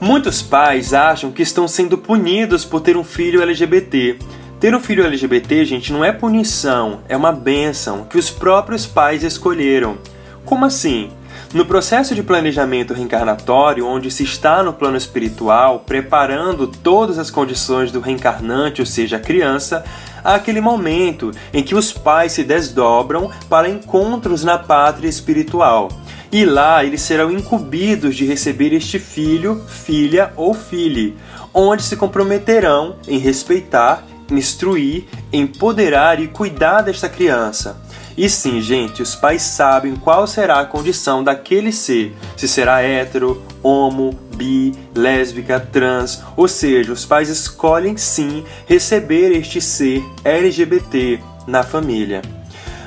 Muitos 0.00 0.42
pais 0.42 0.92
acham 0.92 1.32
que 1.32 1.42
estão 1.42 1.66
sendo 1.66 1.96
punidos 1.96 2.64
por 2.64 2.80
ter 2.80 2.96
um 2.96 3.04
filho 3.04 3.40
LGBT. 3.40 4.18
Ter 4.60 4.74
um 4.74 4.80
filho 4.80 5.04
LGBT, 5.04 5.64
gente, 5.64 5.92
não 5.92 6.04
é 6.04 6.12
punição, 6.12 7.00
é 7.08 7.16
uma 7.16 7.32
bênção 7.32 8.04
que 8.04 8.18
os 8.18 8.30
próprios 8.30 8.86
pais 8.86 9.22
escolheram. 9.22 9.98
Como 10.44 10.64
assim? 10.64 11.10
No 11.54 11.64
processo 11.64 12.14
de 12.14 12.22
planejamento 12.22 12.92
reencarnatório, 12.92 13.86
onde 13.86 14.10
se 14.10 14.24
está 14.24 14.62
no 14.62 14.72
plano 14.72 14.96
espiritual, 14.96 15.80
preparando 15.86 16.66
todas 16.66 17.18
as 17.18 17.30
condições 17.30 17.92
do 17.92 18.00
reencarnante, 18.00 18.82
ou 18.82 18.86
seja, 18.86 19.16
a 19.16 19.20
criança, 19.20 19.84
há 20.22 20.34
aquele 20.34 20.60
momento 20.60 21.30
em 21.52 21.62
que 21.62 21.74
os 21.74 21.92
pais 21.92 22.32
se 22.32 22.44
desdobram 22.44 23.30
para 23.48 23.68
encontros 23.68 24.44
na 24.44 24.58
pátria 24.58 25.08
espiritual 25.08 25.88
e 26.32 26.44
lá 26.44 26.84
eles 26.84 27.02
serão 27.02 27.30
incumbidos 27.30 28.16
de 28.16 28.26
receber 28.26 28.72
este 28.72 28.98
filho, 28.98 29.62
filha 29.68 30.32
ou 30.36 30.52
filhe, 30.52 31.16
onde 31.54 31.82
se 31.82 31.96
comprometerão 31.96 32.96
em 33.06 33.18
respeitar, 33.18 34.04
instruir, 34.30 35.04
empoderar 35.32 36.20
e 36.20 36.28
cuidar 36.28 36.82
desta 36.82 37.08
criança. 37.08 37.80
E 38.16 38.30
sim, 38.30 38.62
gente, 38.62 39.02
os 39.02 39.14
pais 39.14 39.42
sabem 39.42 39.94
qual 39.94 40.26
será 40.26 40.60
a 40.60 40.64
condição 40.64 41.22
daquele 41.22 41.70
ser, 41.70 42.14
se 42.34 42.48
será 42.48 42.80
hétero, 42.80 43.42
homo, 43.62 44.18
bi, 44.34 44.72
lésbica, 44.94 45.60
trans, 45.60 46.22
ou 46.34 46.48
seja, 46.48 46.92
os 46.92 47.04
pais 47.04 47.28
escolhem 47.28 47.96
sim 47.98 48.42
receber 48.66 49.32
este 49.32 49.60
ser 49.60 50.02
LGBT 50.24 51.20
na 51.46 51.62
família. 51.62 52.22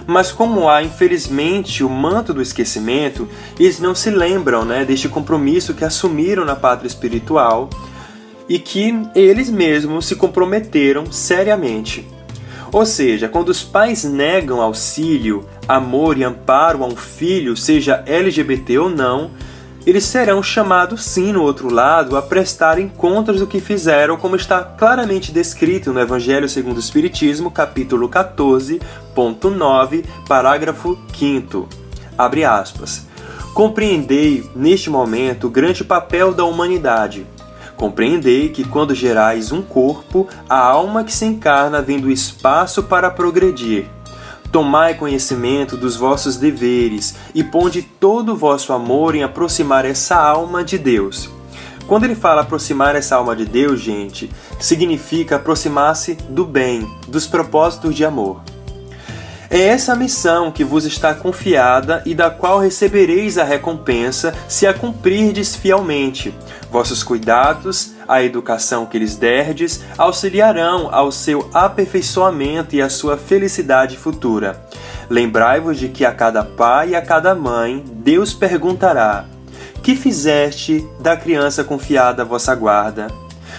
Mas 0.07 0.31
como 0.31 0.67
há, 0.67 0.81
infelizmente, 0.81 1.83
o 1.83 1.89
manto 1.89 2.33
do 2.33 2.41
esquecimento, 2.41 3.29
eles 3.59 3.79
não 3.79 3.93
se 3.93 4.09
lembram 4.09 4.65
né, 4.65 4.83
deste 4.83 5.07
compromisso 5.07 5.75
que 5.75 5.85
assumiram 5.85 6.43
na 6.43 6.55
pátria 6.55 6.87
espiritual 6.87 7.69
e 8.47 8.57
que 8.57 8.99
eles 9.13 9.51
mesmos 9.51 10.07
se 10.07 10.15
comprometeram 10.15 11.11
seriamente. 11.11 12.07
Ou 12.71 12.85
seja, 12.85 13.27
quando 13.27 13.49
os 13.49 13.63
pais 13.63 14.03
negam 14.03 14.61
auxílio, 14.61 15.43
amor 15.67 16.17
e 16.17 16.23
amparo 16.23 16.83
a 16.83 16.87
um 16.87 16.95
filho, 16.95 17.57
seja 17.57 18.03
LGBT 18.05 18.77
ou 18.77 18.89
não, 18.89 19.31
eles 19.85 20.03
serão 20.03 20.43
chamados 20.43 21.03
sim 21.03 21.33
no 21.33 21.41
outro 21.41 21.73
lado 21.73 22.15
a 22.15 22.21
prestarem 22.21 22.87
contas 22.87 23.39
do 23.39 23.47
que 23.47 23.59
fizeram, 23.59 24.17
como 24.17 24.35
está 24.35 24.63
claramente 24.63 25.31
descrito 25.31 25.91
no 25.91 25.99
Evangelho 25.99 26.47
segundo 26.47 26.77
o 26.77 26.79
Espiritismo, 26.79 27.49
capítulo 27.49 28.07
14.9, 28.07 30.05
parágrafo 30.27 30.95
5 31.17 31.67
Abre 32.15 32.43
aspas. 32.43 33.07
Compreendei, 33.53 34.47
neste 34.55 34.91
momento, 34.91 35.47
o 35.47 35.49
grande 35.49 35.83
papel 35.83 36.33
da 36.33 36.43
humanidade. 36.45 37.25
Compreendei 37.79 38.49
que 38.49 38.63
quando 38.63 38.93
gerais 38.93 39.51
um 39.53 39.61
corpo, 39.61 40.27
a 40.49 40.59
alma 40.59 41.03
que 41.03 41.13
se 41.13 41.23
encarna 41.25 41.81
vem 41.81 41.97
do 41.97 42.11
espaço 42.11 42.83
para 42.83 43.09
progredir 43.09 43.87
Tomai 44.51 44.95
conhecimento 44.95 45.77
dos 45.77 45.95
vossos 45.95 46.35
deveres 46.35 47.15
e 47.35 47.43
ponde 47.43 47.83
todo 47.83 48.33
o 48.33 48.35
vosso 48.35 48.73
amor 48.73 49.15
em 49.15 49.21
aproximar 49.21 49.85
essa 49.85 50.15
alma 50.15 50.63
de 50.63 50.77
Deus. 50.77 51.29
Quando 51.85 52.03
ele 52.03 52.15
fala 52.15 52.41
aproximar 52.41 52.95
essa 52.95 53.15
alma 53.15 53.35
de 53.35 53.45
Deus, 53.45 53.79
gente, 53.79 54.29
significa 54.59 55.35
aproximar-se 55.35 56.15
do 56.29 56.45
bem, 56.45 56.85
dos 57.07 57.27
propósitos 57.27 57.93
de 57.93 58.03
amor. 58.03 58.41
É 59.51 59.59
essa 59.59 59.95
missão 59.95 60.51
que 60.51 60.63
vos 60.63 60.85
está 60.85 61.13
confiada 61.13 62.03
e 62.05 62.13
da 62.13 62.29
qual 62.29 62.59
recebereis 62.59 63.37
a 63.37 63.43
recompensa 63.43 64.33
se 64.47 64.67
a 64.67 64.73
cumprirdes 64.73 65.55
fielmente. 65.55 66.33
Vossos 66.71 67.03
cuidados, 67.03 67.93
a 68.07 68.21
educação 68.21 68.85
que 68.85 68.99
lhes 68.99 69.15
derdes, 69.15 69.81
auxiliarão 69.97 70.93
ao 70.93 71.11
seu 71.11 71.49
aperfeiçoamento 71.53 72.75
e 72.75 72.81
à 72.81 72.89
sua 72.89 73.17
felicidade 73.17 73.97
futura. 73.97 74.61
Lembrai-vos 75.09 75.79
de 75.79 75.89
que 75.89 76.05
a 76.05 76.13
cada 76.13 76.43
pai 76.43 76.89
e 76.89 76.95
a 76.95 77.01
cada 77.01 77.33
mãe 77.33 77.83
Deus 77.87 78.33
perguntará: 78.33 79.25
Que 79.81 79.95
fizeste 79.95 80.87
da 80.99 81.17
criança 81.17 81.63
confiada 81.63 82.21
à 82.21 82.25
vossa 82.25 82.53
guarda? 82.53 83.07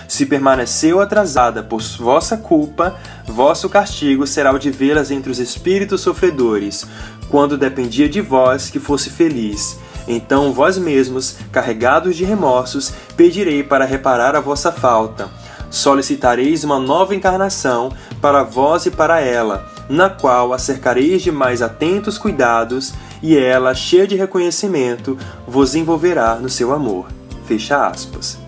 Se 0.06 0.26
permaneceu 0.26 1.00
atrasada 1.00 1.62
por 1.62 1.80
vossa 1.98 2.36
culpa, 2.36 2.96
vosso 3.26 3.68
castigo 3.68 4.26
será 4.26 4.52
o 4.52 4.58
de 4.58 4.70
vê-las 4.70 5.10
entre 5.10 5.30
os 5.30 5.38
espíritos 5.38 6.00
sofredores, 6.00 6.86
quando 7.28 7.58
dependia 7.58 8.08
de 8.08 8.20
vós 8.20 8.70
que 8.70 8.78
fosse 8.78 9.10
feliz. 9.10 9.78
Então 10.06 10.52
vós 10.52 10.78
mesmos, 10.78 11.36
carregados 11.52 12.16
de 12.16 12.24
remorsos, 12.24 12.92
pedirei 13.16 13.62
para 13.62 13.84
reparar 13.84 14.34
a 14.34 14.40
vossa 14.40 14.72
falta. 14.72 15.28
Solicitareis 15.70 16.64
uma 16.64 16.78
nova 16.80 17.14
encarnação 17.14 17.92
para 18.20 18.42
vós 18.42 18.86
e 18.86 18.90
para 18.90 19.20
ela, 19.20 19.70
na 19.88 20.08
qual 20.08 20.52
a 20.52 20.56
de 20.56 21.30
mais 21.30 21.62
atentos 21.62 22.18
cuidados 22.18 22.92
e 23.22 23.36
ela, 23.36 23.74
cheia 23.74 24.06
de 24.06 24.16
reconhecimento, 24.16 25.16
vos 25.46 25.74
envolverá 25.74 26.36
no 26.36 26.48
seu 26.48 26.72
amor. 26.72 27.06
Fecha 27.44 27.86
aspas. 27.86 28.38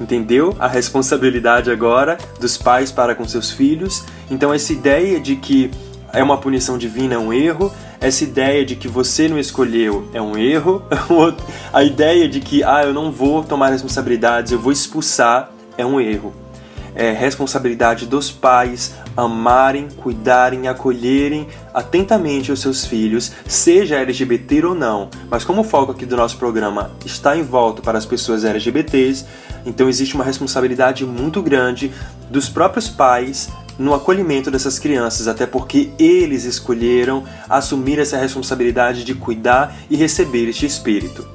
Entendeu 0.00 0.54
a 0.58 0.66
responsabilidade 0.66 1.70
agora 1.70 2.18
dos 2.40 2.56
pais 2.56 2.90
para 2.90 3.14
com 3.14 3.26
seus 3.26 3.50
filhos? 3.50 4.04
Então, 4.30 4.52
essa 4.52 4.72
ideia 4.72 5.20
de 5.20 5.36
que 5.36 5.70
é 6.12 6.22
uma 6.22 6.38
punição 6.38 6.76
divina 6.76 7.14
é 7.14 7.18
um 7.18 7.32
erro, 7.32 7.72
essa 8.02 8.24
ideia 8.24 8.64
de 8.64 8.74
que 8.74 8.88
você 8.88 9.28
não 9.28 9.38
escolheu 9.38 10.08
é 10.12 10.20
um 10.20 10.36
erro, 10.36 10.82
a 11.72 11.84
ideia 11.84 12.28
de 12.28 12.40
que 12.40 12.64
ah, 12.64 12.82
eu 12.84 12.92
não 12.92 13.12
vou 13.12 13.44
tomar 13.44 13.68
responsabilidades, 13.70 14.50
eu 14.50 14.58
vou 14.58 14.72
expulsar 14.72 15.52
é 15.78 15.86
um 15.86 16.00
erro. 16.00 16.34
É 16.94 17.10
responsabilidade 17.12 18.04
dos 18.04 18.30
pais 18.30 18.94
amarem, 19.16 19.88
cuidarem, 19.88 20.68
acolherem 20.68 21.46
atentamente 21.72 22.52
os 22.52 22.60
seus 22.60 22.84
filhos, 22.84 23.32
seja 23.46 23.96
LGBT 23.96 24.66
ou 24.66 24.74
não. 24.74 25.08
Mas 25.30 25.44
como 25.44 25.62
o 25.62 25.64
foco 25.64 25.92
aqui 25.92 26.04
do 26.04 26.16
nosso 26.16 26.36
programa 26.36 26.90
está 27.06 27.36
em 27.36 27.42
volta 27.42 27.80
para 27.80 27.96
as 27.96 28.04
pessoas 28.04 28.44
LGBTs, 28.44 29.24
então 29.64 29.88
existe 29.88 30.16
uma 30.16 30.24
responsabilidade 30.24 31.06
muito 31.06 31.40
grande 31.40 31.92
dos 32.28 32.48
próprios 32.48 32.88
pais 32.88 33.48
no 33.78 33.94
acolhimento 33.94 34.50
dessas 34.50 34.78
crianças, 34.78 35.28
até 35.28 35.46
porque 35.46 35.90
eles 35.98 36.44
escolheram 36.44 37.24
assumir 37.48 37.98
essa 37.98 38.16
responsabilidade 38.16 39.04
de 39.04 39.14
cuidar 39.14 39.74
e 39.90 39.96
receber 39.96 40.48
este 40.48 40.66
espírito. 40.66 41.26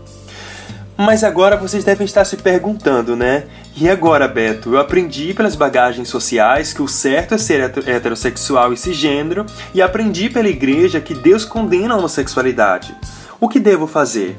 Mas 0.98 1.24
agora 1.24 1.56
vocês 1.56 1.84
devem 1.84 2.06
estar 2.06 2.26
se 2.26 2.38
perguntando, 2.38 3.16
né? 3.16 3.44
E 3.76 3.88
agora, 3.88 4.28
Beto? 4.28 4.74
Eu 4.74 4.80
aprendi 4.80 5.32
pelas 5.32 5.56
bagagens 5.56 6.10
sociais 6.10 6.74
que 6.74 6.82
o 6.82 6.88
certo 6.88 7.36
é 7.36 7.38
ser 7.38 7.62
heterossexual 7.88 8.74
e 8.74 8.78
cisgênero, 8.78 9.46
e 9.76 9.82
aprendi 9.82 10.28
pela 10.28 10.50
igreja 10.50 11.00
que 11.00 11.14
Deus 11.14 11.46
condena 11.46 11.94
a 11.94 11.98
homossexualidade. 11.98 12.96
O 13.40 13.48
que 13.48 13.60
devo 13.60 13.86
fazer? 13.86 14.36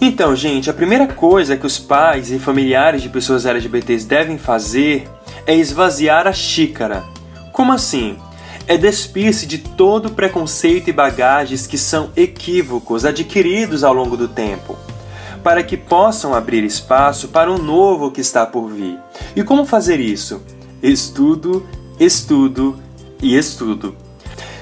Então, 0.00 0.34
gente, 0.34 0.70
a 0.70 0.72
primeira 0.72 1.06
coisa 1.06 1.56
que 1.56 1.66
os 1.66 1.78
pais 1.78 2.30
e 2.30 2.38
familiares 2.38 3.02
de 3.02 3.10
pessoas 3.10 3.44
LGBTs 3.44 4.06
devem 4.06 4.38
fazer 4.38 5.06
é 5.48 5.56
esvaziar 5.56 6.28
a 6.28 6.32
xícara. 6.32 7.02
Como 7.52 7.72
assim? 7.72 8.16
É 8.66 8.76
despir-se 8.76 9.46
de 9.46 9.58
todo 9.58 10.10
preconceito 10.10 10.88
e 10.88 10.92
bagagens 10.92 11.66
que 11.66 11.78
são 11.78 12.10
equívocos 12.14 13.06
adquiridos 13.06 13.82
ao 13.82 13.94
longo 13.94 14.16
do 14.16 14.28
tempo 14.28 14.76
para 15.42 15.62
que 15.62 15.76
possam 15.76 16.34
abrir 16.34 16.64
espaço 16.64 17.28
para 17.28 17.50
um 17.50 17.56
novo 17.56 18.10
que 18.10 18.20
está 18.20 18.44
por 18.44 18.68
vir. 18.68 18.98
E 19.34 19.42
como 19.42 19.64
fazer 19.64 19.98
isso? 19.98 20.42
Estudo, 20.82 21.66
estudo 21.98 22.78
e 23.22 23.34
estudo. 23.34 23.96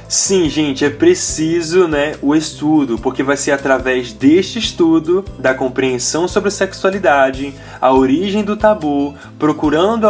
Sim, 0.08 0.48
gente, 0.48 0.84
é 0.84 0.90
preciso, 0.90 1.88
né, 1.88 2.14
o 2.22 2.36
estudo, 2.36 2.96
porque 2.96 3.24
vai 3.24 3.36
ser 3.36 3.50
através 3.50 4.12
deste 4.12 4.60
estudo, 4.60 5.24
da 5.36 5.52
compreensão 5.52 6.28
sobre 6.28 6.52
sexualidade, 6.52 7.52
a 7.80 7.92
origem 7.92 8.44
do 8.44 8.56
tabu, 8.56 9.16
procurando 9.36 10.06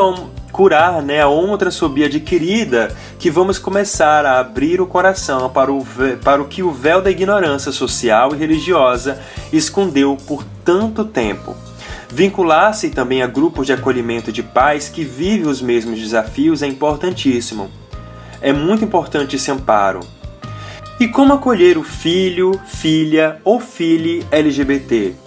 curar 0.57 1.03
né, 1.03 1.21
a 1.21 1.29
homotransfobia 1.29 2.07
adquirida, 2.07 2.97
que 3.19 3.31
vamos 3.31 3.59
começar 3.59 4.25
a 4.25 4.41
abrir 4.41 4.81
o 4.81 4.87
coração 4.87 5.51
para 5.51 5.71
o, 5.71 5.87
para 6.25 6.41
o 6.41 6.47
que 6.47 6.63
o 6.63 6.73
véu 6.73 7.03
da 7.03 7.11
ignorância 7.11 7.71
social 7.71 8.35
e 8.35 8.39
religiosa 8.39 9.21
escondeu 9.53 10.17
por 10.27 10.43
tanto 10.65 11.05
tempo. 11.05 11.55
Vincular-se 12.09 12.89
também 12.89 13.21
a 13.23 13.27
grupos 13.27 13.67
de 13.67 13.75
acolhimento 13.75 14.33
de 14.33 14.43
pais 14.43 14.89
que 14.89 15.05
vivem 15.05 15.47
os 15.47 15.61
mesmos 15.61 16.01
desafios 16.01 16.63
é 16.63 16.67
importantíssimo. 16.67 17.71
É 18.41 18.51
muito 18.51 18.83
importante 18.83 19.37
esse 19.37 19.51
amparo. 19.51 20.01
E 20.99 21.07
como 21.07 21.35
acolher 21.35 21.77
o 21.77 21.83
filho, 21.83 22.59
filha 22.65 23.43
ou 23.45 23.61
filhe 23.61 24.25
LGBT? 24.31 25.26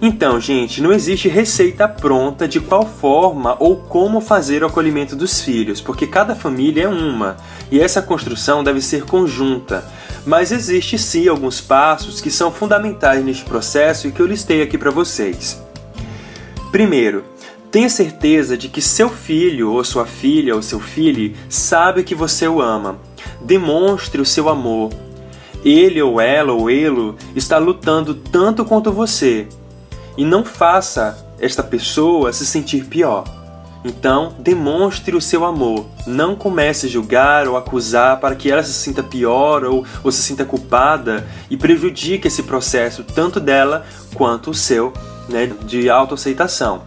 Então, 0.00 0.38
gente, 0.38 0.82
não 0.82 0.92
existe 0.92 1.26
receita 1.26 1.88
pronta 1.88 2.46
de 2.46 2.60
qual 2.60 2.86
forma 2.86 3.56
ou 3.58 3.76
como 3.76 4.20
fazer 4.20 4.62
o 4.62 4.66
acolhimento 4.66 5.16
dos 5.16 5.40
filhos, 5.40 5.80
porque 5.80 6.06
cada 6.06 6.34
família 6.34 6.82
é 6.82 6.88
uma 6.88 7.38
e 7.70 7.80
essa 7.80 8.02
construção 8.02 8.62
deve 8.62 8.82
ser 8.82 9.04
conjunta. 9.04 9.84
Mas 10.26 10.52
existe 10.52 10.98
sim 10.98 11.28
alguns 11.28 11.62
passos 11.62 12.20
que 12.20 12.30
são 12.30 12.52
fundamentais 12.52 13.24
neste 13.24 13.44
processo 13.44 14.06
e 14.06 14.12
que 14.12 14.20
eu 14.20 14.26
listei 14.26 14.60
aqui 14.60 14.76
para 14.76 14.90
vocês. 14.90 15.62
Primeiro, 16.70 17.24
tenha 17.70 17.88
certeza 17.88 18.56
de 18.56 18.68
que 18.68 18.82
seu 18.82 19.08
filho 19.08 19.72
ou 19.72 19.82
sua 19.82 20.04
filha 20.04 20.54
ou 20.54 20.60
seu 20.60 20.78
filho 20.78 21.34
sabe 21.48 22.04
que 22.04 22.14
você 22.14 22.46
o 22.46 22.60
ama. 22.60 22.98
Demonstre 23.40 24.20
o 24.20 24.26
seu 24.26 24.50
amor. 24.50 24.90
Ele 25.64 26.02
ou 26.02 26.20
ela 26.20 26.52
ou 26.52 26.68
ele 26.68 27.14
está 27.34 27.56
lutando 27.56 28.14
tanto 28.14 28.62
quanto 28.64 28.92
você 28.92 29.48
e 30.16 30.24
não 30.24 30.44
faça 30.44 31.18
esta 31.38 31.62
pessoa 31.62 32.32
se 32.32 32.46
sentir 32.46 32.84
pior. 32.84 33.24
Então, 33.84 34.34
demonstre 34.38 35.14
o 35.14 35.20
seu 35.20 35.44
amor. 35.44 35.86
Não 36.06 36.34
comece 36.34 36.86
a 36.86 36.88
julgar 36.88 37.46
ou 37.46 37.56
acusar 37.56 38.18
para 38.18 38.34
que 38.34 38.50
ela 38.50 38.62
se 38.62 38.72
sinta 38.72 39.02
pior 39.02 39.64
ou, 39.64 39.86
ou 40.02 40.10
se 40.10 40.22
sinta 40.22 40.44
culpada 40.44 41.26
e 41.48 41.56
prejudique 41.56 42.26
esse 42.26 42.42
processo, 42.42 43.04
tanto 43.04 43.38
dela 43.38 43.86
quanto 44.14 44.50
o 44.50 44.54
seu, 44.54 44.92
né, 45.28 45.46
de 45.64 45.88
autoaceitação. 45.88 46.82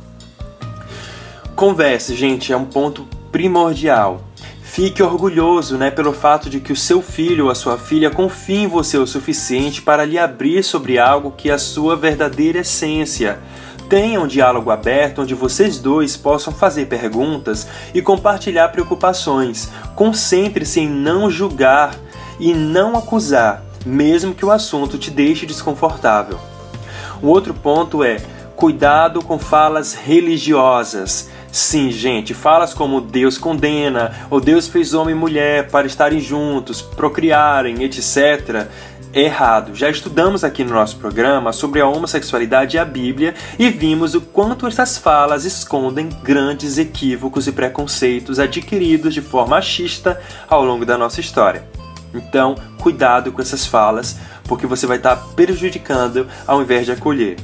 Converse, 1.55 2.15
gente, 2.15 2.51
é 2.51 2.57
um 2.57 2.65
ponto 2.65 3.07
primordial. 3.31 4.21
Fique 4.71 5.01
orgulhoso 5.01 5.79
né, 5.79 5.89
pelo 5.89 6.13
fato 6.13 6.47
de 6.47 6.59
que 6.59 6.71
o 6.71 6.75
seu 6.75 7.01
filho 7.01 7.45
ou 7.45 7.51
a 7.51 7.55
sua 7.55 7.75
filha 7.75 8.11
confie 8.11 8.59
em 8.59 8.67
você 8.67 8.99
o 8.99 9.07
suficiente 9.07 9.81
para 9.81 10.05
lhe 10.05 10.17
abrir 10.17 10.63
sobre 10.63 10.99
algo 10.99 11.31
que 11.31 11.49
é 11.49 11.53
a 11.53 11.57
sua 11.57 11.95
verdadeira 11.95 12.59
essência. 12.59 13.39
Tenha 13.89 14.21
um 14.21 14.27
diálogo 14.27 14.69
aberto 14.69 15.23
onde 15.23 15.33
vocês 15.33 15.79
dois 15.79 16.15
possam 16.15 16.53
fazer 16.53 16.85
perguntas 16.85 17.67
e 17.95 18.01
compartilhar 18.01 18.69
preocupações. 18.69 19.69
Concentre-se 19.95 20.81
em 20.81 20.87
não 20.87 21.31
julgar 21.31 21.95
e 22.39 22.53
não 22.53 22.95
acusar, 22.95 23.63
mesmo 23.83 24.35
que 24.35 24.45
o 24.45 24.51
assunto 24.51 24.99
te 24.99 25.09
deixe 25.09 25.47
desconfortável. 25.47 26.39
O 27.23 27.27
outro 27.27 27.55
ponto 27.55 28.03
é 28.03 28.17
cuidado 28.55 29.23
com 29.23 29.39
falas 29.39 29.95
religiosas. 29.95 31.27
Sim, 31.51 31.91
gente, 31.91 32.33
falas 32.33 32.73
como 32.73 33.01
Deus 33.01 33.37
condena, 33.37 34.27
ou 34.29 34.39
Deus 34.39 34.67
fez 34.67 34.93
homem 34.93 35.15
e 35.15 35.17
mulher 35.17 35.67
para 35.69 35.87
estarem 35.87 36.19
juntos, 36.19 36.81
procriarem, 36.81 37.83
etc. 37.83 38.67
É 39.11 39.21
errado. 39.21 39.73
Já 39.73 39.89
estudamos 39.89 40.43
aqui 40.43 40.63
no 40.63 40.75
nosso 40.75 40.97
programa 40.97 41.51
sobre 41.51 41.81
a 41.81 41.87
homossexualidade 41.87 42.77
e 42.77 42.79
a 42.79 42.85
Bíblia 42.85 43.33
e 43.57 43.69
vimos 43.69 44.13
o 44.13 44.21
quanto 44.21 44.67
essas 44.67 44.99
falas 44.99 45.45
escondem 45.45 46.09
grandes 46.23 46.77
equívocos 46.77 47.47
e 47.47 47.51
preconceitos 47.51 48.37
adquiridos 48.37 49.15
de 49.15 49.21
forma 49.21 49.55
machista 49.55 50.21
ao 50.47 50.63
longo 50.63 50.85
da 50.85 50.97
nossa 50.97 51.19
história. 51.19 51.67
Então, 52.13 52.55
cuidado 52.79 53.31
com 53.31 53.41
essas 53.41 53.65
falas, 53.65 54.17
porque 54.43 54.67
você 54.67 54.85
vai 54.85 54.97
estar 54.97 55.15
prejudicando 55.35 56.27
ao 56.45 56.61
invés 56.61 56.85
de 56.85 56.91
acolher. 56.91 57.37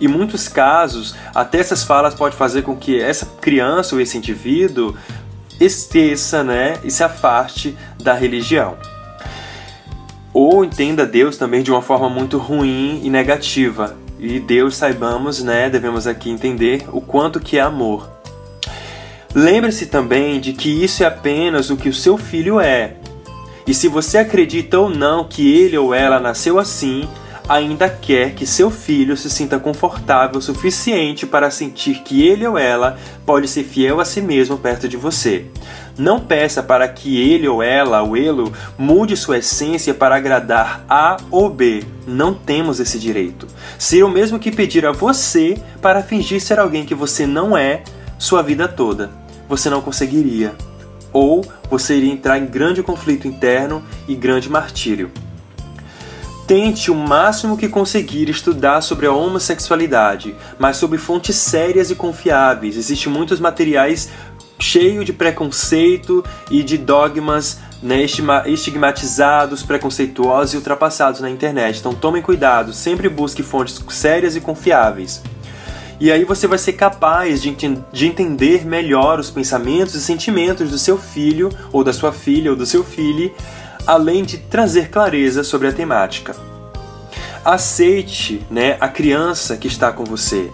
Em 0.00 0.08
muitos 0.08 0.48
casos, 0.48 1.14
até 1.34 1.58
essas 1.58 1.84
falas 1.84 2.14
podem 2.14 2.38
fazer 2.38 2.62
com 2.62 2.74
que 2.74 3.00
essa 3.00 3.26
criança 3.40 3.94
ou 3.94 4.00
esse 4.00 4.16
indivíduo 4.16 4.96
esqueça 5.60 6.42
né, 6.42 6.78
e 6.82 6.90
se 6.90 7.04
afaste 7.04 7.76
da 8.02 8.14
religião. 8.14 8.76
Ou 10.32 10.64
entenda 10.64 11.04
Deus 11.04 11.36
também 11.36 11.62
de 11.62 11.70
uma 11.70 11.82
forma 11.82 12.08
muito 12.08 12.38
ruim 12.38 13.00
e 13.02 13.10
negativa. 13.10 13.96
E 14.18 14.40
Deus, 14.40 14.76
saibamos, 14.76 15.42
né, 15.42 15.68
devemos 15.68 16.06
aqui 16.06 16.30
entender 16.30 16.86
o 16.92 17.00
quanto 17.00 17.40
que 17.40 17.58
é 17.58 17.60
amor. 17.60 18.08
Lembre-se 19.34 19.86
também 19.86 20.40
de 20.40 20.52
que 20.52 20.82
isso 20.82 21.02
é 21.02 21.06
apenas 21.06 21.70
o 21.70 21.76
que 21.76 21.88
o 21.88 21.94
seu 21.94 22.16
filho 22.16 22.58
é. 22.58 22.94
E 23.66 23.74
se 23.74 23.86
você 23.86 24.18
acredita 24.18 24.78
ou 24.78 24.88
não 24.88 25.24
que 25.24 25.54
ele 25.56 25.78
ou 25.78 25.94
ela 25.94 26.18
nasceu 26.18 26.58
assim, 26.58 27.08
ainda 27.50 27.88
quer 27.88 28.36
que 28.36 28.46
seu 28.46 28.70
filho 28.70 29.16
se 29.16 29.28
sinta 29.28 29.58
confortável 29.58 30.38
o 30.38 30.42
suficiente 30.42 31.26
para 31.26 31.50
sentir 31.50 32.02
que 32.04 32.24
ele 32.24 32.46
ou 32.46 32.56
ela 32.56 32.96
pode 33.26 33.48
ser 33.48 33.64
fiel 33.64 33.98
a 33.98 34.04
si 34.04 34.20
mesmo 34.20 34.56
perto 34.56 34.88
de 34.88 34.96
você. 34.96 35.46
Não 35.98 36.20
peça 36.20 36.62
para 36.62 36.86
que 36.86 37.20
ele 37.20 37.48
ou 37.48 37.60
ela, 37.60 38.02
ou 38.02 38.16
ele, 38.16 38.52
mude 38.78 39.16
sua 39.16 39.38
essência 39.38 39.92
para 39.92 40.14
agradar 40.14 40.84
A 40.88 41.16
ou 41.28 41.50
B. 41.50 41.82
Não 42.06 42.32
temos 42.32 42.78
esse 42.78 43.00
direito. 43.00 43.48
Seria 43.76 44.06
o 44.06 44.10
mesmo 44.10 44.38
que 44.38 44.52
pedir 44.52 44.86
a 44.86 44.92
você 44.92 45.60
para 45.82 46.04
fingir 46.04 46.40
ser 46.40 46.60
alguém 46.60 46.86
que 46.86 46.94
você 46.94 47.26
não 47.26 47.56
é 47.56 47.82
sua 48.16 48.44
vida 48.44 48.68
toda. 48.68 49.10
Você 49.48 49.68
não 49.68 49.80
conseguiria. 49.80 50.54
Ou 51.12 51.44
você 51.68 51.96
iria 51.96 52.12
entrar 52.12 52.38
em 52.38 52.46
grande 52.46 52.80
conflito 52.80 53.26
interno 53.26 53.82
e 54.06 54.14
grande 54.14 54.48
martírio. 54.48 55.10
Tente 56.50 56.90
o 56.90 56.96
máximo 56.96 57.56
que 57.56 57.68
conseguir 57.68 58.28
estudar 58.28 58.80
sobre 58.80 59.06
a 59.06 59.12
homossexualidade, 59.12 60.34
mas 60.58 60.78
sob 60.78 60.98
fontes 60.98 61.36
sérias 61.36 61.92
e 61.92 61.94
confiáveis. 61.94 62.76
Existem 62.76 63.12
muitos 63.12 63.38
materiais 63.38 64.10
cheios 64.58 65.04
de 65.04 65.12
preconceito 65.12 66.24
e 66.50 66.64
de 66.64 66.76
dogmas 66.76 67.60
né, 67.80 68.04
estigmatizados, 68.46 69.62
preconceituosos 69.62 70.54
e 70.54 70.56
ultrapassados 70.56 71.20
na 71.20 71.30
internet. 71.30 71.78
Então 71.78 71.94
tomem 71.94 72.20
cuidado, 72.20 72.72
sempre 72.72 73.08
busque 73.08 73.44
fontes 73.44 73.80
sérias 73.88 74.34
e 74.34 74.40
confiáveis. 74.40 75.22
E 76.00 76.10
aí 76.10 76.24
você 76.24 76.46
vai 76.46 76.58
ser 76.58 76.72
capaz 76.72 77.42
de, 77.42 77.54
de 77.92 78.06
entender 78.06 78.66
melhor 78.66 79.20
os 79.20 79.30
pensamentos 79.30 79.94
e 79.94 80.00
sentimentos 80.00 80.70
do 80.70 80.78
seu 80.78 80.98
filho, 80.98 81.50
ou 81.70 81.84
da 81.84 81.92
sua 81.92 82.10
filha, 82.10 82.50
ou 82.50 82.56
do 82.56 82.64
seu 82.64 82.82
filho, 82.82 83.32
além 83.86 84.24
de 84.24 84.38
trazer 84.38 84.90
clareza 84.90 85.42
sobre 85.42 85.68
a 85.68 85.72
temática. 85.72 86.34
Aceite 87.44 88.44
né, 88.50 88.76
a 88.80 88.88
criança 88.88 89.56
que 89.56 89.66
está 89.66 89.90
com 89.92 90.04
você. 90.04 90.50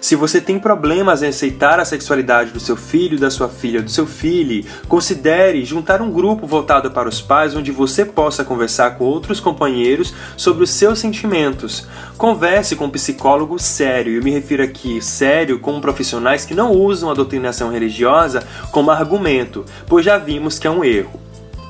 Se 0.00 0.16
você 0.16 0.40
tem 0.40 0.58
problemas 0.58 1.22
em 1.22 1.28
aceitar 1.28 1.80
a 1.80 1.84
sexualidade 1.84 2.50
do 2.50 2.60
seu 2.60 2.76
filho, 2.76 3.18
da 3.18 3.30
sua 3.30 3.48
filha, 3.48 3.80
do 3.80 3.90
seu 3.90 4.06
filho, 4.06 4.62
considere 4.86 5.64
juntar 5.64 6.02
um 6.02 6.10
grupo 6.10 6.46
voltado 6.46 6.90
para 6.90 7.08
os 7.08 7.22
pais 7.22 7.56
onde 7.56 7.72
você 7.72 8.04
possa 8.04 8.44
conversar 8.44 8.98
com 8.98 9.04
outros 9.04 9.40
companheiros 9.40 10.12
sobre 10.36 10.64
os 10.64 10.70
seus 10.70 10.98
sentimentos. 10.98 11.86
Converse 12.18 12.76
com 12.76 12.84
um 12.84 12.90
psicólogo 12.90 13.58
sério, 13.58 14.14
eu 14.14 14.22
me 14.22 14.30
refiro 14.30 14.62
aqui 14.62 15.00
sério 15.00 15.58
com 15.58 15.80
profissionais 15.80 16.44
que 16.44 16.54
não 16.54 16.72
usam 16.72 17.10
a 17.10 17.14
doutrinação 17.14 17.70
religiosa 17.70 18.46
como 18.70 18.90
argumento, 18.90 19.64
pois 19.86 20.04
já 20.04 20.18
vimos 20.18 20.58
que 20.58 20.66
é 20.66 20.70
um 20.70 20.84
erro 20.84 21.23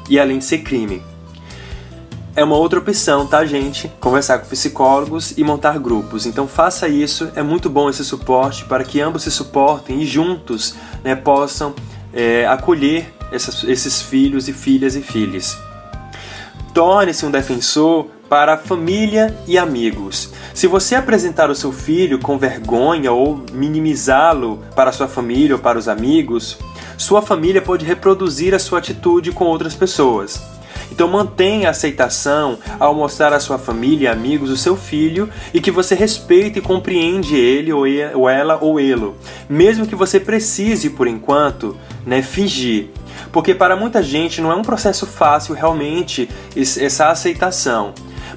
e 0.08 0.18
além 0.18 0.38
de 0.38 0.44
ser 0.44 0.58
crime 0.58 1.02
é 2.36 2.42
uma 2.42 2.56
outra 2.56 2.80
opção, 2.80 3.26
tá, 3.26 3.44
gente? 3.44 3.88
Conversar 4.00 4.38
com 4.38 4.48
psicólogos 4.48 5.34
e 5.36 5.44
montar 5.44 5.78
grupos. 5.78 6.26
Então 6.26 6.48
faça 6.48 6.88
isso, 6.88 7.30
é 7.36 7.42
muito 7.42 7.70
bom 7.70 7.88
esse 7.88 8.04
suporte 8.04 8.64
para 8.64 8.82
que 8.82 9.00
ambos 9.00 9.22
se 9.22 9.30
suportem 9.30 10.02
e 10.02 10.06
juntos 10.06 10.74
né, 11.04 11.14
possam 11.14 11.74
é, 12.12 12.46
acolher 12.46 13.12
essas, 13.30 13.62
esses 13.64 14.02
filhos 14.02 14.48
e 14.48 14.52
filhas 14.52 14.96
e 14.96 15.02
filhos. 15.02 15.56
Torne-se 16.72 17.24
um 17.24 17.30
defensor 17.30 18.06
para 18.28 18.54
a 18.54 18.58
família 18.58 19.36
e 19.46 19.56
amigos. 19.56 20.30
Se 20.52 20.66
você 20.66 20.96
apresentar 20.96 21.50
o 21.50 21.54
seu 21.54 21.70
filho 21.70 22.18
com 22.18 22.36
vergonha 22.36 23.12
ou 23.12 23.44
minimizá-lo 23.52 24.60
para 24.74 24.90
sua 24.90 25.06
família 25.06 25.54
ou 25.54 25.62
para 25.62 25.78
os 25.78 25.86
amigos, 25.86 26.58
sua 26.96 27.22
família 27.22 27.60
pode 27.62 27.84
reproduzir 27.84 28.54
a 28.54 28.58
sua 28.58 28.78
atitude 28.78 29.32
com 29.32 29.44
outras 29.44 29.74
pessoas. 29.74 30.42
Então 30.90 31.08
mantenha 31.08 31.68
a 31.68 31.70
aceitação 31.70 32.58
ao 32.78 32.94
mostrar 32.94 33.32
à 33.32 33.40
sua 33.40 33.58
família 33.58 34.04
e 34.04 34.12
amigos 34.12 34.50
o 34.50 34.56
seu 34.56 34.76
filho 34.76 35.28
e 35.52 35.60
que 35.60 35.70
você 35.70 35.94
respeite 35.94 36.58
e 36.58 36.62
compreende 36.62 37.34
ele 37.34 37.72
ou 37.72 38.28
ela 38.28 38.58
ou 38.60 38.78
ele, 38.78 39.12
mesmo 39.48 39.86
que 39.86 39.96
você 39.96 40.20
precise 40.20 40.90
por 40.90 41.08
enquanto, 41.08 41.76
né, 42.06 42.22
fingir. 42.22 42.90
Porque 43.32 43.54
para 43.54 43.74
muita 43.74 44.02
gente 44.02 44.40
não 44.40 44.52
é 44.52 44.54
um 44.54 44.62
processo 44.62 45.06
fácil 45.06 45.54
realmente 45.54 46.28
essa 46.56 47.08
aceitação. 47.08 47.92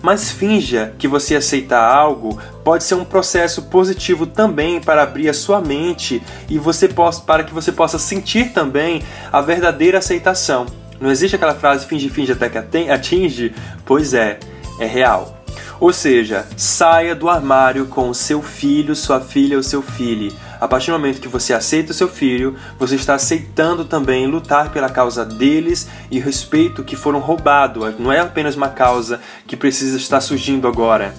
Mas 0.08 0.32
finja 0.32 0.93
que 0.98 1.06
você 1.06 1.36
aceita 1.36 1.78
algo 1.78 2.39
pode 2.63 2.86
ser 2.86 2.96
um 2.96 3.04
processo 3.04 3.63
positivo 3.63 4.26
também 4.26 4.80
para 4.80 5.04
abrir 5.04 5.28
a 5.28 5.34
sua 5.34 5.60
mente 5.60 6.24
e 6.48 6.58
você 6.58 6.88
possa, 6.88 7.20
para 7.20 7.43
que 7.43 7.54
você 7.54 7.74
possa 7.74 8.00
sentir 8.00 8.54
também 8.54 9.04
a 9.34 9.41
verdadeira 9.41 9.98
aceitação. 9.98 10.65
Não 10.98 11.12
existe 11.12 11.36
aquela 11.36 11.56
frase 11.56 11.86
finge, 11.86 12.08
finge 12.08 12.32
até 12.32 12.48
que 12.48 12.58
atinge? 12.58 13.54
Pois 13.86 14.13
é, 14.13 14.39
é 14.80 14.86
real. 14.86 15.43
Ou 15.78 15.91
seja, 15.91 16.48
saia 16.56 17.13
do 17.13 17.28
armário 17.28 17.88
com 17.88 18.10
o 18.10 18.15
seu 18.15 18.41
filho, 18.41 18.96
sua 18.96 19.20
filha 19.20 19.58
ou 19.58 19.63
seu 19.63 19.82
filho. 19.82 20.34
A 20.60 20.67
partir 20.67 20.91
do 20.91 20.98
momento 20.98 21.22
que 21.22 21.28
você 21.28 21.54
aceita 21.54 21.91
o 21.91 21.96
seu 21.96 22.08
filho, 22.08 22.56
você 22.80 22.96
está 22.96 23.15
aceitando 23.15 23.86
também 23.86 24.26
lutar 24.26 24.72
pela 24.72 24.89
causa 24.89 25.26
deles 25.26 25.88
e 26.10 26.20
respeito 26.20 26.84
que 26.84 26.96
foram 26.96 27.20
roubados. 27.20 28.00
Não 28.00 28.12
é 28.12 28.20
apenas 28.20 28.56
uma 28.56 28.70
causa 28.70 29.20
que 29.46 29.56
precisa 29.56 29.98
estar 29.98 30.22
surgindo 30.22 30.67
agora, 30.67 31.13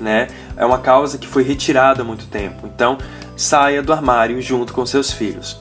né? 0.00 0.28
É 0.56 0.64
uma 0.64 0.78
causa 0.78 1.18
que 1.18 1.26
foi 1.26 1.42
retirada 1.42 2.02
há 2.02 2.04
muito 2.04 2.26
tempo. 2.26 2.66
Então, 2.66 2.96
saia 3.36 3.82
do 3.82 3.92
armário 3.92 4.40
junto 4.40 4.72
com 4.72 4.86
seus 4.86 5.12
filhos. 5.12 5.60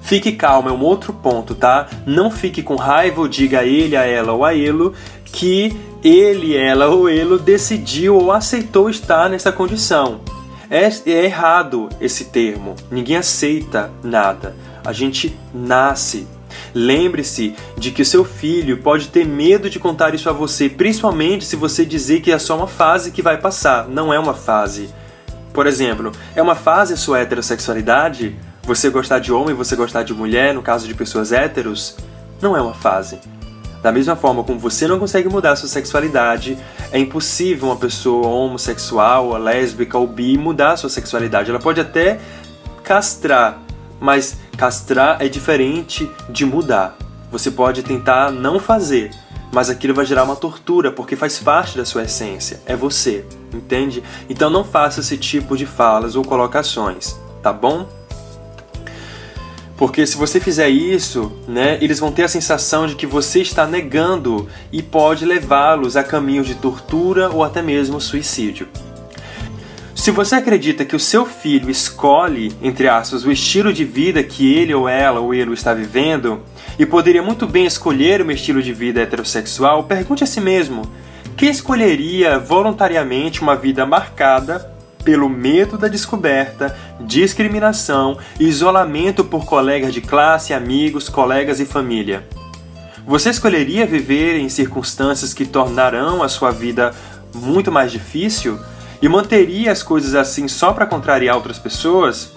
Fique 0.00 0.32
calmo, 0.32 0.68
é 0.68 0.72
um 0.72 0.82
outro 0.82 1.12
ponto, 1.12 1.54
tá? 1.54 1.88
Não 2.06 2.30
fique 2.30 2.62
com 2.62 2.76
raiva 2.76 3.20
ou 3.20 3.28
diga 3.28 3.60
a 3.60 3.64
ele, 3.64 3.96
a 3.96 4.04
ela 4.04 4.32
ou 4.32 4.44
a 4.44 4.54
ele 4.54 4.92
que 5.24 5.76
ele, 6.02 6.56
ela 6.56 6.86
ou 6.86 7.08
ele 7.08 7.38
decidiu 7.38 8.16
ou 8.16 8.30
aceitou 8.30 8.88
estar 8.88 9.28
nessa 9.28 9.50
condição. 9.50 10.20
É, 10.70 10.86
é 10.86 11.24
errado 11.24 11.88
esse 12.00 12.26
termo. 12.26 12.74
Ninguém 12.90 13.16
aceita 13.16 13.90
nada. 14.02 14.56
A 14.84 14.92
gente 14.92 15.36
nasce. 15.54 16.26
Lembre-se 16.74 17.54
de 17.76 17.90
que 17.90 18.02
o 18.02 18.06
seu 18.06 18.24
filho 18.24 18.78
pode 18.78 19.08
ter 19.08 19.26
medo 19.26 19.70
de 19.70 19.78
contar 19.78 20.14
isso 20.14 20.28
a 20.28 20.32
você, 20.32 20.68
principalmente 20.68 21.44
se 21.44 21.56
você 21.56 21.84
dizer 21.84 22.20
que 22.20 22.32
é 22.32 22.38
só 22.38 22.56
uma 22.56 22.66
fase 22.66 23.10
que 23.10 23.22
vai 23.22 23.38
passar. 23.38 23.88
Não 23.88 24.12
é 24.12 24.18
uma 24.18 24.34
fase. 24.34 24.88
Por 25.52 25.66
exemplo, 25.66 26.12
é 26.34 26.42
uma 26.42 26.54
fase 26.54 26.92
a 26.92 26.96
sua 26.96 27.20
heterossexualidade? 27.20 28.36
Você 28.62 28.90
gostar 28.90 29.20
de 29.20 29.32
homem, 29.32 29.54
você 29.54 29.76
gostar 29.76 30.02
de 30.02 30.12
mulher, 30.12 30.52
no 30.52 30.62
caso 30.62 30.86
de 30.86 30.94
pessoas 30.94 31.32
héteros, 31.32 31.96
não 32.42 32.56
é 32.56 32.60
uma 32.60 32.74
fase. 32.74 33.18
Da 33.82 33.92
mesma 33.92 34.16
forma 34.16 34.42
como 34.42 34.58
você 34.58 34.86
não 34.88 34.98
consegue 34.98 35.28
mudar 35.28 35.56
sua 35.56 35.68
sexualidade, 35.68 36.58
é 36.90 36.98
impossível 36.98 37.68
uma 37.68 37.76
pessoa 37.76 38.26
homossexual, 38.26 39.28
ou 39.28 39.36
lésbica 39.36 39.96
ou 39.98 40.06
bi 40.06 40.36
mudar 40.36 40.76
sua 40.76 40.90
sexualidade. 40.90 41.50
Ela 41.50 41.58
pode 41.60 41.80
até 41.80 42.18
castrar, 42.82 43.60
mas 44.00 44.38
castrar 44.56 45.18
é 45.20 45.28
diferente 45.28 46.10
de 46.28 46.44
mudar. 46.44 46.96
Você 47.30 47.50
pode 47.50 47.82
tentar 47.82 48.30
não 48.30 48.58
fazer, 48.58 49.10
mas 49.52 49.68
aquilo 49.68 49.94
vai 49.94 50.06
gerar 50.06 50.24
uma 50.24 50.36
tortura 50.36 50.90
porque 50.90 51.16
faz 51.16 51.38
parte 51.38 51.76
da 51.76 51.84
sua 51.84 52.04
essência, 52.04 52.60
é 52.66 52.76
você, 52.76 53.24
entende? 53.52 54.02
Então 54.28 54.48
não 54.50 54.64
faça 54.64 55.00
esse 55.00 55.16
tipo 55.16 55.56
de 55.56 55.66
falas 55.66 56.16
ou 56.16 56.24
colocações, 56.24 57.16
tá 57.42 57.52
bom? 57.52 57.88
Porque 59.76 60.06
se 60.06 60.16
você 60.16 60.40
fizer 60.40 60.68
isso, 60.68 61.32
né, 61.46 61.78
eles 61.82 61.98
vão 61.98 62.10
ter 62.10 62.22
a 62.22 62.28
sensação 62.28 62.86
de 62.86 62.94
que 62.94 63.06
você 63.06 63.42
está 63.42 63.66
negando 63.66 64.48
e 64.72 64.82
pode 64.82 65.26
levá-los 65.26 65.96
a 65.96 66.02
caminhos 66.02 66.46
de 66.46 66.54
tortura 66.54 67.28
ou 67.30 67.44
até 67.44 67.60
mesmo 67.60 68.00
suicídio. 68.00 68.68
Se 69.94 70.10
você 70.10 70.36
acredita 70.36 70.84
que 70.84 70.94
o 70.94 71.00
seu 71.00 71.26
filho 71.26 71.68
escolhe, 71.68 72.52
entre 72.62 72.88
aspas, 72.88 73.24
o 73.24 73.32
estilo 73.32 73.72
de 73.72 73.84
vida 73.84 74.22
que 74.22 74.54
ele 74.54 74.72
ou 74.72 74.88
ela 74.88 75.20
ou 75.20 75.34
ele 75.34 75.52
está 75.52 75.74
vivendo, 75.74 76.42
e 76.78 76.86
poderia 76.86 77.22
muito 77.22 77.46
bem 77.46 77.66
escolher 77.66 78.22
um 78.22 78.30
estilo 78.30 78.62
de 78.62 78.72
vida 78.72 79.00
heterossexual, 79.00 79.84
pergunte 79.84 80.22
a 80.22 80.26
si 80.26 80.40
mesmo: 80.40 80.82
que 81.36 81.46
escolheria 81.46 82.38
voluntariamente 82.38 83.42
uma 83.42 83.56
vida 83.56 83.84
marcada 83.84 84.75
pelo 85.06 85.28
medo 85.28 85.78
da 85.78 85.86
descoberta, 85.86 86.76
discriminação 87.00 88.18
e 88.40 88.48
isolamento 88.48 89.24
por 89.24 89.44
colegas 89.46 89.94
de 89.94 90.00
classe, 90.00 90.52
amigos, 90.52 91.08
colegas 91.08 91.60
e 91.60 91.64
família. 91.64 92.26
Você 93.06 93.30
escolheria 93.30 93.86
viver 93.86 94.36
em 94.36 94.48
circunstâncias 94.48 95.32
que 95.32 95.46
tornarão 95.46 96.24
a 96.24 96.28
sua 96.28 96.50
vida 96.50 96.92
muito 97.32 97.70
mais 97.70 97.92
difícil 97.92 98.58
e 99.00 99.08
manteria 99.08 99.70
as 99.70 99.80
coisas 99.80 100.16
assim 100.16 100.48
só 100.48 100.72
para 100.72 100.86
contrariar 100.86 101.36
outras 101.36 101.58
pessoas? 101.60 102.32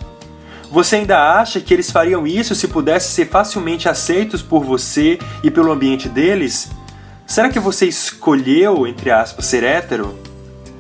Você 0.70 0.98
ainda 0.98 1.40
acha 1.40 1.60
que 1.60 1.74
eles 1.74 1.90
fariam 1.90 2.28
isso 2.28 2.54
se 2.54 2.68
pudessem 2.68 3.10
ser 3.10 3.32
facilmente 3.32 3.90
aceitos 3.90 4.44
por 4.44 4.64
você 4.64 5.18
e 5.44 5.50
pelo 5.50 5.72
ambiente 5.72 6.08
deles? 6.08 6.70
Será 7.26 7.50
que 7.50 7.60
você 7.60 7.88
escolheu, 7.88 8.86
entre 8.86 9.10
aspas, 9.10 9.48
ser 9.48 9.64
hétero? 9.64 10.14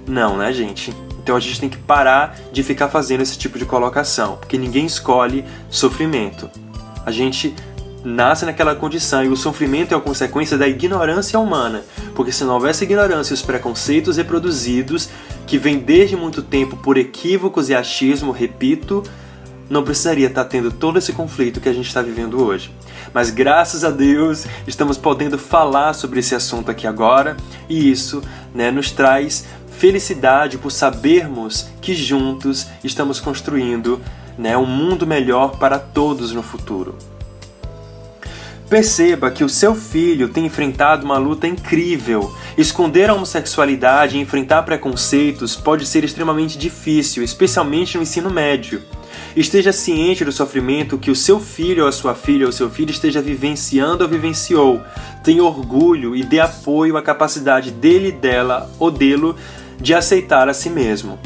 Não, 0.05 0.37
né, 0.37 0.53
gente? 0.53 0.93
Então 1.29 1.37
a 1.37 1.39
gente 1.39 1.59
tem 1.59 1.69
que 1.69 1.77
parar 1.77 2.39
de 2.51 2.63
ficar 2.63 2.87
fazendo 2.87 3.21
esse 3.21 3.37
tipo 3.37 3.59
de 3.59 3.63
colocação, 3.63 4.37
porque 4.37 4.57
ninguém 4.57 4.87
escolhe 4.87 5.45
sofrimento. 5.69 6.49
A 7.05 7.11
gente 7.11 7.53
nasce 8.03 8.45
naquela 8.45 8.73
condição 8.73 9.23
e 9.23 9.27
o 9.27 9.35
sofrimento 9.35 9.93
é 9.93 9.97
a 9.97 10.01
consequência 10.01 10.57
da 10.57 10.67
ignorância 10.67 11.39
humana, 11.39 11.83
porque 12.15 12.31
se 12.31 12.43
não 12.43 12.55
houvesse 12.55 12.83
ignorância 12.83 13.31
e 13.31 13.35
os 13.35 13.43
preconceitos 13.43 14.17
reproduzidos, 14.17 15.07
que 15.45 15.59
vêm 15.59 15.77
desde 15.77 16.15
muito 16.15 16.41
tempo 16.41 16.75
por 16.77 16.97
equívocos 16.97 17.69
e 17.69 17.75
achismo, 17.75 18.31
repito, 18.31 19.03
não 19.69 19.83
precisaria 19.83 20.27
estar 20.27 20.45
tendo 20.45 20.71
todo 20.71 20.97
esse 20.97 21.13
conflito 21.13 21.61
que 21.61 21.69
a 21.69 21.73
gente 21.73 21.87
está 21.87 22.01
vivendo 22.01 22.43
hoje. 22.43 22.73
Mas 23.13 23.29
graças 23.29 23.83
a 23.83 23.91
Deus 23.91 24.45
estamos 24.67 24.97
podendo 24.97 25.37
falar 25.37 25.93
sobre 25.93 26.21
esse 26.21 26.33
assunto 26.33 26.71
aqui 26.71 26.87
agora 26.87 27.37
e 27.69 27.89
isso 27.89 28.21
né, 28.53 28.71
nos 28.71 28.91
traz 28.91 29.45
felicidade 29.79 30.57
por 30.57 30.71
sabermos 30.71 31.69
que 31.81 31.95
juntos 31.95 32.67
estamos 32.83 33.21
construindo 33.21 34.01
né, 34.37 34.57
um 34.57 34.65
mundo 34.65 35.07
melhor 35.07 35.57
para 35.57 35.79
todos 35.79 36.33
no 36.33 36.43
futuro. 36.43 36.97
Perceba 38.69 39.31
que 39.31 39.43
o 39.43 39.49
seu 39.49 39.73
filho 39.73 40.27
tem 40.27 40.45
enfrentado 40.45 41.05
uma 41.05 41.17
luta 41.17 41.47
incrível. 41.47 42.35
Esconder 42.57 43.09
a 43.09 43.13
homossexualidade 43.13 44.17
e 44.17 44.21
enfrentar 44.21 44.63
preconceitos 44.63 45.55
pode 45.55 45.85
ser 45.87 46.03
extremamente 46.03 46.57
difícil, 46.57 47.23
especialmente 47.23 47.95
no 47.95 48.03
ensino 48.03 48.29
médio. 48.29 48.81
Esteja 49.35 49.71
ciente 49.71 50.25
do 50.25 50.31
sofrimento 50.31 50.97
que 50.97 51.09
o 51.09 51.15
seu 51.15 51.39
filho 51.39 51.83
ou 51.83 51.89
a 51.89 51.91
sua 51.91 52.13
filha 52.13 52.45
ou 52.45 52.51
seu 52.51 52.69
filho 52.69 52.91
esteja 52.91 53.21
vivenciando 53.21 54.03
ou 54.03 54.09
vivenciou. 54.09 54.81
Tenha 55.23 55.43
orgulho 55.43 56.15
e 56.15 56.23
dê 56.23 56.39
apoio 56.39 56.97
à 56.97 57.01
capacidade 57.01 57.71
dele, 57.71 58.11
dela 58.11 58.69
ou 58.77 58.91
dele 58.91 59.33
de 59.79 59.93
aceitar 59.93 60.49
a 60.49 60.53
si 60.53 60.69
mesmo. 60.69 61.19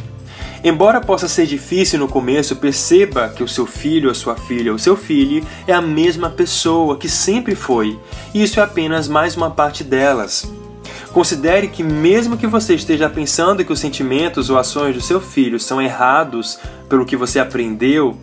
Embora 0.63 1.01
possa 1.01 1.27
ser 1.27 1.45
difícil 1.45 1.99
no 1.99 2.07
começo, 2.07 2.55
perceba 2.55 3.27
que 3.27 3.43
o 3.43 3.47
seu 3.47 3.65
filho, 3.65 4.09
a 4.09 4.13
sua 4.13 4.35
filha 4.35 4.71
ou 4.71 4.79
seu 4.79 4.95
filho 4.95 5.45
é 5.67 5.73
a 5.73 5.81
mesma 5.81 6.29
pessoa 6.29 6.97
que 6.97 7.09
sempre 7.09 7.53
foi, 7.53 7.99
e 8.33 8.41
isso 8.41 8.61
é 8.61 8.63
apenas 8.63 9.09
mais 9.09 9.35
uma 9.35 9.51
parte 9.51 9.83
delas. 9.83 10.49
Considere 11.11 11.67
que, 11.67 11.83
mesmo 11.83 12.37
que 12.37 12.47
você 12.47 12.73
esteja 12.73 13.09
pensando 13.09 13.63
que 13.63 13.73
os 13.73 13.79
sentimentos 13.79 14.49
ou 14.49 14.57
ações 14.57 14.95
do 14.95 15.01
seu 15.01 15.19
filho 15.19 15.59
são 15.59 15.81
errados 15.81 16.57
pelo 16.87 17.05
que 17.05 17.17
você 17.17 17.39
aprendeu, 17.39 18.17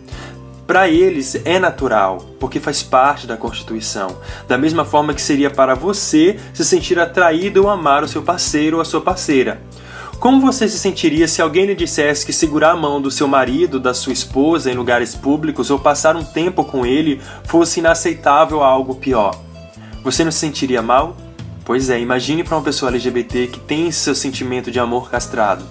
para 0.65 0.89
eles 0.89 1.35
é 1.45 1.59
natural, 1.59 2.17
porque 2.39 2.59
faz 2.59 2.81
parte 2.81 3.27
da 3.27 3.37
Constituição. 3.37 4.17
Da 4.47 4.57
mesma 4.57 4.83
forma 4.83 5.13
que 5.13 5.21
seria 5.21 5.49
para 5.49 5.75
você 5.75 6.39
se 6.53 6.65
sentir 6.65 6.99
atraído 6.99 7.63
ou 7.63 7.69
amar 7.69 8.03
o 8.03 8.07
seu 8.07 8.23
parceiro 8.23 8.77
ou 8.77 8.81
a 8.81 8.85
sua 8.85 9.01
parceira. 9.01 9.61
Como 10.21 10.39
você 10.39 10.69
se 10.69 10.77
sentiria 10.77 11.27
se 11.27 11.41
alguém 11.41 11.65
lhe 11.65 11.73
dissesse 11.73 12.23
que 12.23 12.31
segurar 12.31 12.73
a 12.73 12.75
mão 12.75 13.01
do 13.01 13.09
seu 13.09 13.27
marido, 13.27 13.79
da 13.79 13.91
sua 13.91 14.13
esposa 14.13 14.71
em 14.71 14.75
lugares 14.75 15.15
públicos 15.15 15.71
ou 15.71 15.79
passar 15.79 16.15
um 16.15 16.23
tempo 16.23 16.63
com 16.63 16.85
ele 16.85 17.19
fosse 17.43 17.79
inaceitável 17.79 18.61
a 18.61 18.67
algo 18.67 18.93
pior? 18.93 19.35
Você 20.03 20.23
não 20.23 20.31
se 20.31 20.37
sentiria 20.37 20.79
mal? 20.79 21.17
Pois 21.65 21.89
é, 21.89 21.99
imagine 21.99 22.43
para 22.43 22.55
uma 22.55 22.63
pessoa 22.63 22.91
LGBT 22.91 23.47
que 23.47 23.59
tem 23.61 23.91
seu 23.91 24.13
sentimento 24.13 24.69
de 24.69 24.79
amor 24.79 25.09
castrado. 25.09 25.65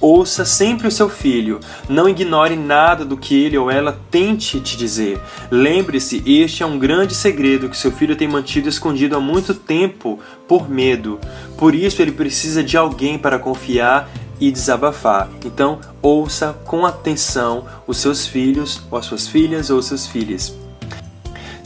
Ouça 0.00 0.44
sempre 0.44 0.86
o 0.86 0.92
seu 0.92 1.08
filho, 1.08 1.58
não 1.88 2.08
ignore 2.08 2.54
nada 2.54 3.04
do 3.04 3.16
que 3.16 3.34
ele 3.34 3.58
ou 3.58 3.68
ela 3.68 3.98
tente 4.10 4.60
te 4.60 4.76
dizer. 4.76 5.20
Lembre-se, 5.50 6.22
este 6.24 6.62
é 6.62 6.66
um 6.66 6.78
grande 6.78 7.16
segredo 7.16 7.68
que 7.68 7.76
seu 7.76 7.90
filho 7.90 8.14
tem 8.14 8.28
mantido 8.28 8.68
escondido 8.68 9.16
há 9.16 9.20
muito 9.20 9.54
tempo 9.54 10.20
por 10.46 10.70
medo. 10.70 11.18
Por 11.56 11.74
isso 11.74 12.00
ele 12.00 12.12
precisa 12.12 12.62
de 12.62 12.76
alguém 12.76 13.18
para 13.18 13.40
confiar 13.40 14.08
e 14.40 14.52
desabafar. 14.52 15.28
Então, 15.44 15.80
ouça 16.00 16.56
com 16.64 16.86
atenção 16.86 17.66
os 17.84 17.98
seus 17.98 18.24
filhos, 18.24 18.80
ou 18.90 18.98
as 18.98 19.06
suas 19.06 19.26
filhas 19.26 19.68
ou 19.68 19.82
seus 19.82 20.06
filhos. 20.06 20.54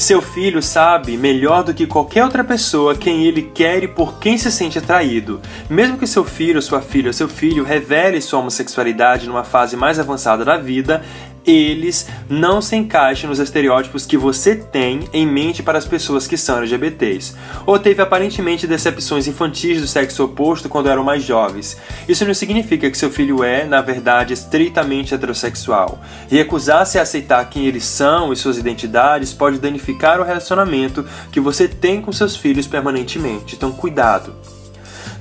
Seu 0.02 0.20
filho 0.20 0.60
sabe 0.60 1.16
melhor 1.16 1.62
do 1.62 1.72
que 1.72 1.86
qualquer 1.86 2.24
outra 2.24 2.42
pessoa 2.42 2.96
quem 2.96 3.24
ele 3.24 3.40
quer 3.40 3.84
e 3.84 3.86
por 3.86 4.18
quem 4.18 4.36
se 4.36 4.50
sente 4.50 4.76
atraído. 4.76 5.40
Mesmo 5.70 5.96
que 5.96 6.08
seu 6.08 6.24
filho, 6.24 6.60
sua 6.60 6.82
filha 6.82 7.06
ou 7.06 7.12
seu 7.12 7.28
filho 7.28 7.62
revele 7.62 8.20
sua 8.20 8.40
homossexualidade 8.40 9.28
numa 9.28 9.44
fase 9.44 9.76
mais 9.76 10.00
avançada 10.00 10.44
da 10.44 10.56
vida, 10.56 11.04
eles 11.46 12.08
não 12.28 12.62
se 12.62 12.76
encaixam 12.76 13.28
nos 13.28 13.38
estereótipos 13.38 14.06
que 14.06 14.16
você 14.16 14.54
tem 14.54 15.08
em 15.12 15.26
mente 15.26 15.62
para 15.62 15.78
as 15.78 15.84
pessoas 15.84 16.26
que 16.26 16.36
são 16.36 16.58
LGBTs, 16.58 17.34
ou 17.66 17.78
teve 17.78 18.02
aparentemente 18.02 18.66
decepções 18.66 19.26
infantis 19.26 19.80
do 19.80 19.86
sexo 19.86 20.24
oposto 20.24 20.68
quando 20.68 20.88
eram 20.88 21.04
mais 21.04 21.22
jovens. 21.22 21.76
Isso 22.08 22.24
não 22.24 22.34
significa 22.34 22.90
que 22.90 22.98
seu 22.98 23.10
filho 23.10 23.42
é, 23.42 23.64
na 23.64 23.80
verdade, 23.80 24.34
estritamente 24.34 25.14
heterossexual. 25.14 26.00
Recusar-se 26.28 26.98
a 26.98 27.02
aceitar 27.02 27.48
quem 27.48 27.66
eles 27.66 27.84
são 27.84 28.32
e 28.32 28.36
suas 28.36 28.58
identidades 28.58 29.32
pode 29.32 29.58
danificar 29.58 30.20
o 30.20 30.24
relacionamento 30.24 31.04
que 31.30 31.40
você 31.40 31.66
tem 31.66 32.00
com 32.00 32.12
seus 32.12 32.36
filhos 32.36 32.66
permanentemente, 32.66 33.56
então 33.56 33.72
cuidado. 33.72 34.34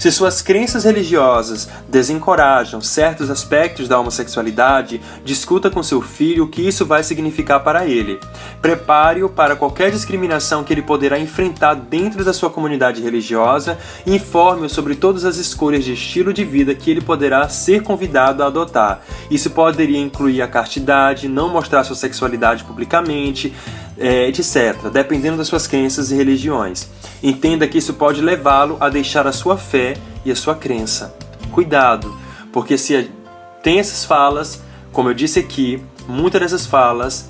Se 0.02 0.12
suas 0.12 0.42
crenças 0.42 0.84
religiosas 0.84 1.70
desencorajam 1.88 2.82
certos 2.82 3.30
aspectos 3.30 3.88
da 3.88 4.00
homossexualidade, 4.00 5.00
discuta 5.24 5.70
com 5.70 5.84
seu 5.84 6.02
filho 6.02 6.46
o 6.46 6.48
que 6.48 6.68
isso 6.68 6.88
vai 6.88 7.04
significar 7.04 7.64
para 7.64 7.86
ele. 7.86 8.20
Prepare-o 8.64 9.30
para 9.30 9.56
qualquer 9.56 9.92
discriminação 9.92 10.64
que 10.64 10.74
ele 10.74 10.82
poderá 10.82 11.20
enfrentar 11.20 11.76
dentro 11.76 12.26
da 12.26 12.34
sua 12.34 12.50
comunidade 12.50 13.00
religiosa 13.00 13.78
e 14.04 14.16
informe-o 14.16 14.68
sobre 14.68 14.96
todas 14.96 15.24
as 15.24 15.38
escolhas 15.38 15.84
de 15.84 15.94
estilo 15.94 16.34
de 16.34 16.44
vida 16.44 16.74
que 16.74 16.90
ele 16.90 17.02
poderá 17.02 17.48
ser 17.48 17.84
convidado 17.84 18.42
a 18.42 18.48
adotar. 18.48 19.04
Isso 19.30 19.52
poderia 19.52 20.00
incluir 20.00 20.42
a 20.42 20.48
castidade, 20.48 21.28
não 21.28 21.48
mostrar 21.48 21.84
sua 21.84 21.96
sexualidade 21.96 22.64
publicamente, 22.64 23.54
é, 23.97 24.27
etc., 24.27 24.89
dependendo 24.91 25.38
das 25.38 25.47
suas 25.47 25.67
crenças 25.67 26.12
e 26.12 26.15
religiões. 26.15 26.89
Entenda 27.21 27.67
que 27.67 27.77
isso 27.77 27.93
pode 27.93 28.21
levá-lo 28.21 28.77
a 28.80 28.89
deixar 28.89 29.27
a 29.27 29.32
sua 29.32 29.58
fé 29.58 29.95
e 30.25 30.32
a 30.32 30.36
sua 30.36 30.56
crença. 30.56 31.15
Cuidado, 31.51 32.15
porque 32.51 32.77
se 32.77 33.10
tem 33.62 33.80
essas 33.80 34.06
falas, 34.06 34.62
como 34.91 35.10
eu 35.10 35.13
disse 35.13 35.39
aqui, 35.39 35.84
muitas 36.08 36.41
dessas 36.41 36.65
falas 36.65 37.30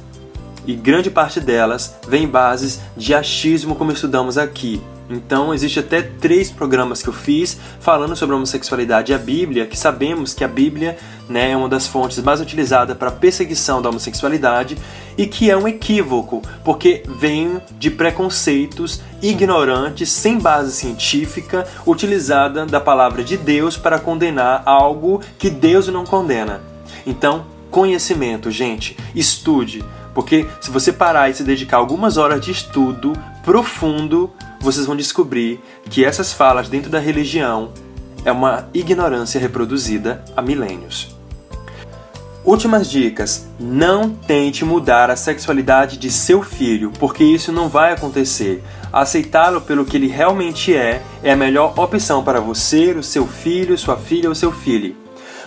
e 0.65 0.73
grande 0.75 1.09
parte 1.09 1.39
delas 1.39 1.95
vem 2.07 2.27
bases 2.27 2.79
de 2.95 3.13
achismo, 3.13 3.75
como 3.75 3.91
estudamos 3.91 4.37
aqui. 4.37 4.81
Então, 5.11 5.53
existe 5.53 5.79
até 5.79 6.01
três 6.01 6.49
programas 6.49 7.01
que 7.01 7.09
eu 7.09 7.13
fiz 7.13 7.57
falando 7.79 8.15
sobre 8.15 8.33
a 8.33 8.37
homossexualidade 8.37 9.11
e 9.11 9.15
a 9.15 9.17
Bíblia, 9.17 9.65
que 9.65 9.77
sabemos 9.77 10.33
que 10.33 10.43
a 10.43 10.47
Bíblia 10.47 10.97
né, 11.27 11.51
é 11.51 11.57
uma 11.57 11.67
das 11.67 11.87
fontes 11.87 12.21
mais 12.23 12.39
utilizadas 12.39 12.97
para 12.97 13.11
perseguição 13.11 13.81
da 13.81 13.89
homossexualidade 13.89 14.77
e 15.17 15.27
que 15.27 15.49
é 15.51 15.57
um 15.57 15.67
equívoco, 15.67 16.41
porque 16.63 17.03
vem 17.07 17.61
de 17.77 17.91
preconceitos 17.91 19.01
ignorantes, 19.21 20.09
sem 20.09 20.37
base 20.39 20.71
científica, 20.71 21.67
utilizada 21.85 22.65
da 22.65 22.79
palavra 22.79 23.23
de 23.23 23.37
Deus 23.37 23.77
para 23.77 23.99
condenar 23.99 24.63
algo 24.65 25.21
que 25.37 25.49
Deus 25.49 25.87
não 25.87 26.05
condena. 26.05 26.61
Então, 27.05 27.45
conhecimento, 27.69 28.49
gente, 28.49 28.97
estude, 29.13 29.83
porque 30.13 30.47
se 30.59 30.69
você 30.69 30.91
parar 30.91 31.29
e 31.29 31.33
se 31.33 31.43
dedicar 31.43 31.77
algumas 31.77 32.17
horas 32.17 32.43
de 32.43 32.51
estudo 32.51 33.13
profundo, 33.43 34.31
vocês 34.59 34.85
vão 34.85 34.95
descobrir 34.95 35.59
que 35.89 36.05
essas 36.05 36.31
falas 36.33 36.69
dentro 36.69 36.89
da 36.89 36.99
religião 36.99 37.71
é 38.23 38.31
uma 38.31 38.67
ignorância 38.73 39.39
reproduzida 39.39 40.23
há 40.35 40.41
milênios. 40.41 41.15
Últimas 42.43 42.89
dicas: 42.89 43.47
não 43.59 44.09
tente 44.09 44.65
mudar 44.65 45.09
a 45.11 45.15
sexualidade 45.15 45.97
de 45.97 46.11
seu 46.11 46.41
filho, 46.41 46.91
porque 46.99 47.23
isso 47.23 47.51
não 47.51 47.69
vai 47.69 47.93
acontecer. 47.93 48.63
Aceitá-lo 48.91 49.61
pelo 49.61 49.85
que 49.85 49.95
ele 49.95 50.07
realmente 50.07 50.75
é 50.75 51.01
é 51.23 51.31
a 51.31 51.35
melhor 51.35 51.77
opção 51.79 52.23
para 52.23 52.41
você, 52.41 52.91
o 52.91 53.03
seu 53.03 53.27
filho, 53.27 53.77
sua 53.77 53.95
filha 53.95 54.27
ou 54.27 54.35
seu 54.35 54.51
filho. 54.51 54.95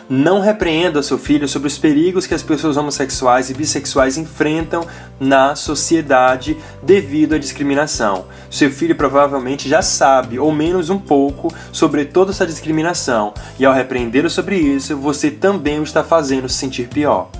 Não 0.09 0.39
repreenda 0.39 1.03
seu 1.03 1.17
filho 1.17 1.49
sobre 1.49 1.67
os 1.67 1.79
perigos 1.79 2.27
que 2.27 2.35
as 2.35 2.43
pessoas 2.43 2.77
homossexuais 2.77 3.49
e 3.49 3.55
bissexuais 3.55 4.19
enfrentam 4.19 4.87
na 5.19 5.57
sociedade 5.57 6.59
devido 6.83 7.35
à 7.35 7.39
discriminação. 7.39 8.27
Seu 8.51 8.71
filho 8.71 8.95
provavelmente 8.95 9.67
já 9.67 9.81
sabe, 9.81 10.39
ou 10.39 10.53
menos 10.53 10.91
um 10.91 10.99
pouco, 10.99 11.53
sobre 11.73 12.05
toda 12.05 12.33
essa 12.33 12.47
discriminação, 12.47 13.33
e 13.59 13.65
ao 13.65 13.73
repreendê-lo 13.73 14.29
sobre 14.29 14.57
isso, 14.57 14.95
você 14.95 15.31
também 15.31 15.81
o 15.81 15.85
está 15.85 16.05
fazendo 16.05 16.51
se 16.51 16.59
sentir 16.59 16.89
pior. 16.89 17.31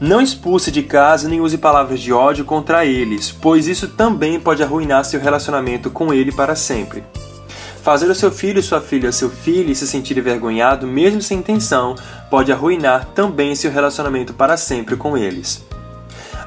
Não 0.00 0.20
expulse 0.20 0.72
de 0.72 0.82
casa 0.82 1.28
nem 1.28 1.40
use 1.40 1.56
palavras 1.56 2.00
de 2.00 2.12
ódio 2.12 2.44
contra 2.44 2.84
eles, 2.84 3.30
pois 3.30 3.68
isso 3.68 3.86
também 3.86 4.40
pode 4.40 4.62
arruinar 4.62 5.04
seu 5.04 5.20
relacionamento 5.20 5.88
com 5.88 6.12
ele 6.12 6.32
para 6.32 6.56
sempre. 6.56 7.04
Fazer 7.82 8.10
o 8.10 8.14
seu 8.14 8.30
filho, 8.30 8.62
sua 8.62 8.80
filha, 8.80 9.10
seu 9.10 9.30
filho 9.30 9.74
se 9.74 9.86
sentir 9.86 10.18
envergonhado, 10.18 10.86
mesmo 10.86 11.22
sem 11.22 11.38
intenção, 11.38 11.94
pode 12.28 12.52
arruinar 12.52 13.06
também 13.14 13.54
seu 13.54 13.70
relacionamento 13.70 14.34
para 14.34 14.56
sempre 14.56 14.96
com 14.96 15.16
eles. 15.16 15.64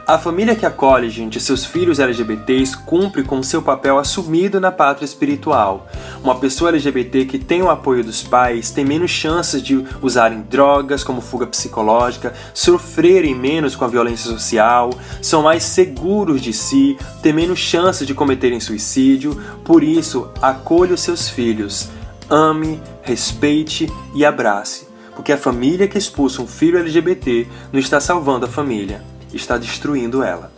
A 0.05 0.17
família 0.17 0.53
que 0.53 0.65
acolhe, 0.65 1.09
gente, 1.09 1.39
seus 1.39 1.63
filhos 1.63 1.97
LGBTs 1.97 2.75
cumpre 2.79 3.23
com 3.23 3.41
seu 3.41 3.61
papel 3.61 3.97
assumido 3.97 4.59
na 4.59 4.69
pátria 4.69 5.05
espiritual. 5.05 5.87
Uma 6.21 6.35
pessoa 6.35 6.71
LGBT 6.71 7.23
que 7.23 7.39
tem 7.39 7.61
o 7.61 7.69
apoio 7.69 8.03
dos 8.03 8.21
pais 8.21 8.69
tem 8.69 8.83
menos 8.83 9.09
chances 9.09 9.61
de 9.61 9.81
usarem 10.01 10.41
drogas 10.41 11.05
como 11.05 11.21
fuga 11.21 11.47
psicológica, 11.47 12.33
sofrerem 12.53 13.33
menos 13.33 13.77
com 13.77 13.85
a 13.85 13.87
violência 13.87 14.29
social, 14.29 14.89
são 15.21 15.43
mais 15.43 15.63
seguros 15.63 16.41
de 16.41 16.51
si, 16.51 16.97
têm 17.21 17.31
menos 17.31 17.59
chances 17.59 18.05
de 18.05 18.13
cometerem 18.13 18.59
suicídio. 18.59 19.41
Por 19.63 19.81
isso, 19.81 20.27
acolha 20.41 20.95
os 20.95 21.01
seus 21.01 21.29
filhos, 21.29 21.87
ame, 22.29 22.81
respeite 23.03 23.89
e 24.13 24.25
abrace. 24.25 24.85
Porque 25.15 25.31
a 25.31 25.37
família 25.37 25.87
que 25.87 25.97
expulsa 25.97 26.41
um 26.41 26.47
filho 26.47 26.77
LGBT 26.77 27.47
não 27.71 27.79
está 27.79 28.01
salvando 28.01 28.45
a 28.45 28.49
família 28.49 29.12
está 29.33 29.57
destruindo 29.57 30.23
ela. 30.23 30.51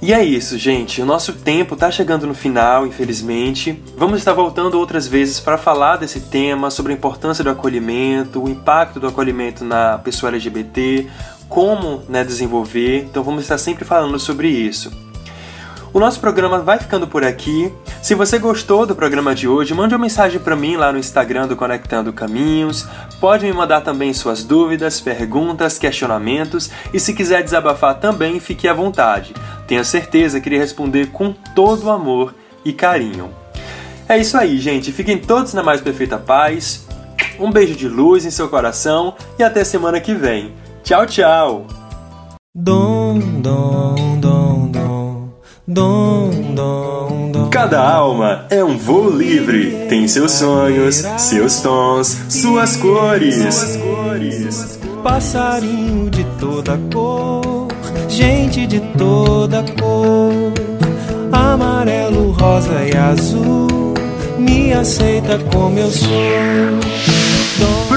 E 0.00 0.12
é 0.12 0.24
isso, 0.24 0.58
gente. 0.58 1.00
O 1.00 1.06
nosso 1.06 1.32
tempo 1.32 1.74
está 1.74 1.88
chegando 1.88 2.26
no 2.26 2.34
final, 2.34 2.84
infelizmente. 2.84 3.80
Vamos 3.96 4.18
estar 4.18 4.32
voltando 4.32 4.76
outras 4.76 5.06
vezes 5.06 5.38
para 5.38 5.56
falar 5.56 5.96
desse 5.96 6.18
tema, 6.22 6.72
sobre 6.72 6.92
a 6.92 6.96
importância 6.96 7.44
do 7.44 7.50
acolhimento, 7.50 8.42
o 8.42 8.48
impacto 8.48 8.98
do 8.98 9.06
acolhimento 9.06 9.64
na 9.64 9.98
pessoa 9.98 10.32
LGBT, 10.32 11.06
como 11.48 12.02
né, 12.08 12.24
desenvolver. 12.24 13.04
Então 13.04 13.22
vamos 13.22 13.42
estar 13.42 13.58
sempre 13.58 13.84
falando 13.84 14.18
sobre 14.18 14.48
isso. 14.48 14.90
O 15.94 16.00
nosso 16.00 16.20
programa 16.20 16.58
vai 16.60 16.78
ficando 16.78 17.06
por 17.06 17.22
aqui. 17.22 17.70
Se 18.00 18.14
você 18.14 18.38
gostou 18.38 18.86
do 18.86 18.96
programa 18.96 19.34
de 19.34 19.46
hoje, 19.46 19.74
mande 19.74 19.94
uma 19.94 20.00
mensagem 20.00 20.40
para 20.40 20.56
mim 20.56 20.74
lá 20.74 20.90
no 20.90 20.98
Instagram 20.98 21.46
do 21.46 21.54
Conectando 21.54 22.14
Caminhos. 22.14 22.86
Pode 23.20 23.44
me 23.44 23.52
mandar 23.52 23.82
também 23.82 24.14
suas 24.14 24.42
dúvidas, 24.42 25.02
perguntas, 25.02 25.78
questionamentos 25.78 26.70
e 26.94 26.98
se 26.98 27.12
quiser 27.12 27.42
desabafar 27.42 28.00
também, 28.00 28.40
fique 28.40 28.66
à 28.66 28.72
vontade. 28.72 29.34
Tenha 29.66 29.84
certeza 29.84 30.40
que 30.40 30.48
irei 30.48 30.58
responder 30.58 31.08
com 31.08 31.34
todo 31.54 31.90
amor 31.90 32.34
e 32.64 32.72
carinho. 32.72 33.30
É 34.08 34.16
isso 34.16 34.38
aí, 34.38 34.58
gente. 34.58 34.92
Fiquem 34.92 35.18
todos 35.18 35.52
na 35.52 35.62
mais 35.62 35.82
perfeita 35.82 36.16
paz. 36.16 36.86
Um 37.38 37.50
beijo 37.50 37.76
de 37.76 37.86
luz 37.86 38.24
em 38.24 38.30
seu 38.30 38.48
coração 38.48 39.14
e 39.38 39.42
até 39.42 39.62
semana 39.62 40.00
que 40.00 40.14
vem. 40.14 40.54
Tchau, 40.82 41.06
tchau. 41.06 41.66
Dom, 42.54 42.91
dom, 45.72 46.30
dom, 46.54 46.54
dom, 46.54 47.32
dom. 47.32 47.50
Cada 47.50 47.80
alma 47.82 48.46
é 48.50 48.62
um 48.62 48.76
voo 48.76 49.10
livre. 49.10 49.86
Tem 49.88 50.06
seus 50.06 50.32
sonhos, 50.32 50.96
seus 51.18 51.60
tons, 51.60 52.16
suas 52.28 52.76
cores. 52.76 53.36
Suas 53.36 53.76
cores. 53.76 54.78
Passarinho 55.02 56.10
de 56.10 56.24
toda 56.38 56.78
cor, 56.92 57.68
gente 58.08 58.66
de 58.68 58.78
toda 58.96 59.64
cor, 59.80 60.52
amarelo, 61.32 62.30
rosa 62.30 62.84
e 62.84 62.96
azul, 62.96 63.94
me 64.38 64.72
aceita 64.72 65.40
como 65.52 65.78
eu 65.78 65.90
sou. 65.90 67.31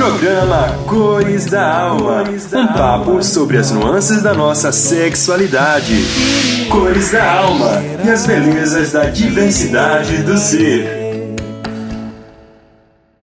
Programa 0.06 0.68
Cores 0.86 1.48
da 1.48 1.68
Alma. 1.68 2.24
Um 2.54 2.68
papo 2.68 3.24
sobre 3.24 3.58
as 3.58 3.72
nuances 3.72 4.22
da 4.22 4.36
nossa 4.36 4.72
sexualidade. 4.72 5.96
Cores 6.70 7.10
da 7.10 7.40
Alma 7.40 7.82
e 8.06 8.10
as 8.12 8.28
belezas 8.28 8.92
da 8.92 9.06
diversidade 9.06 10.18
do 10.22 10.38
ser. 10.38 11.05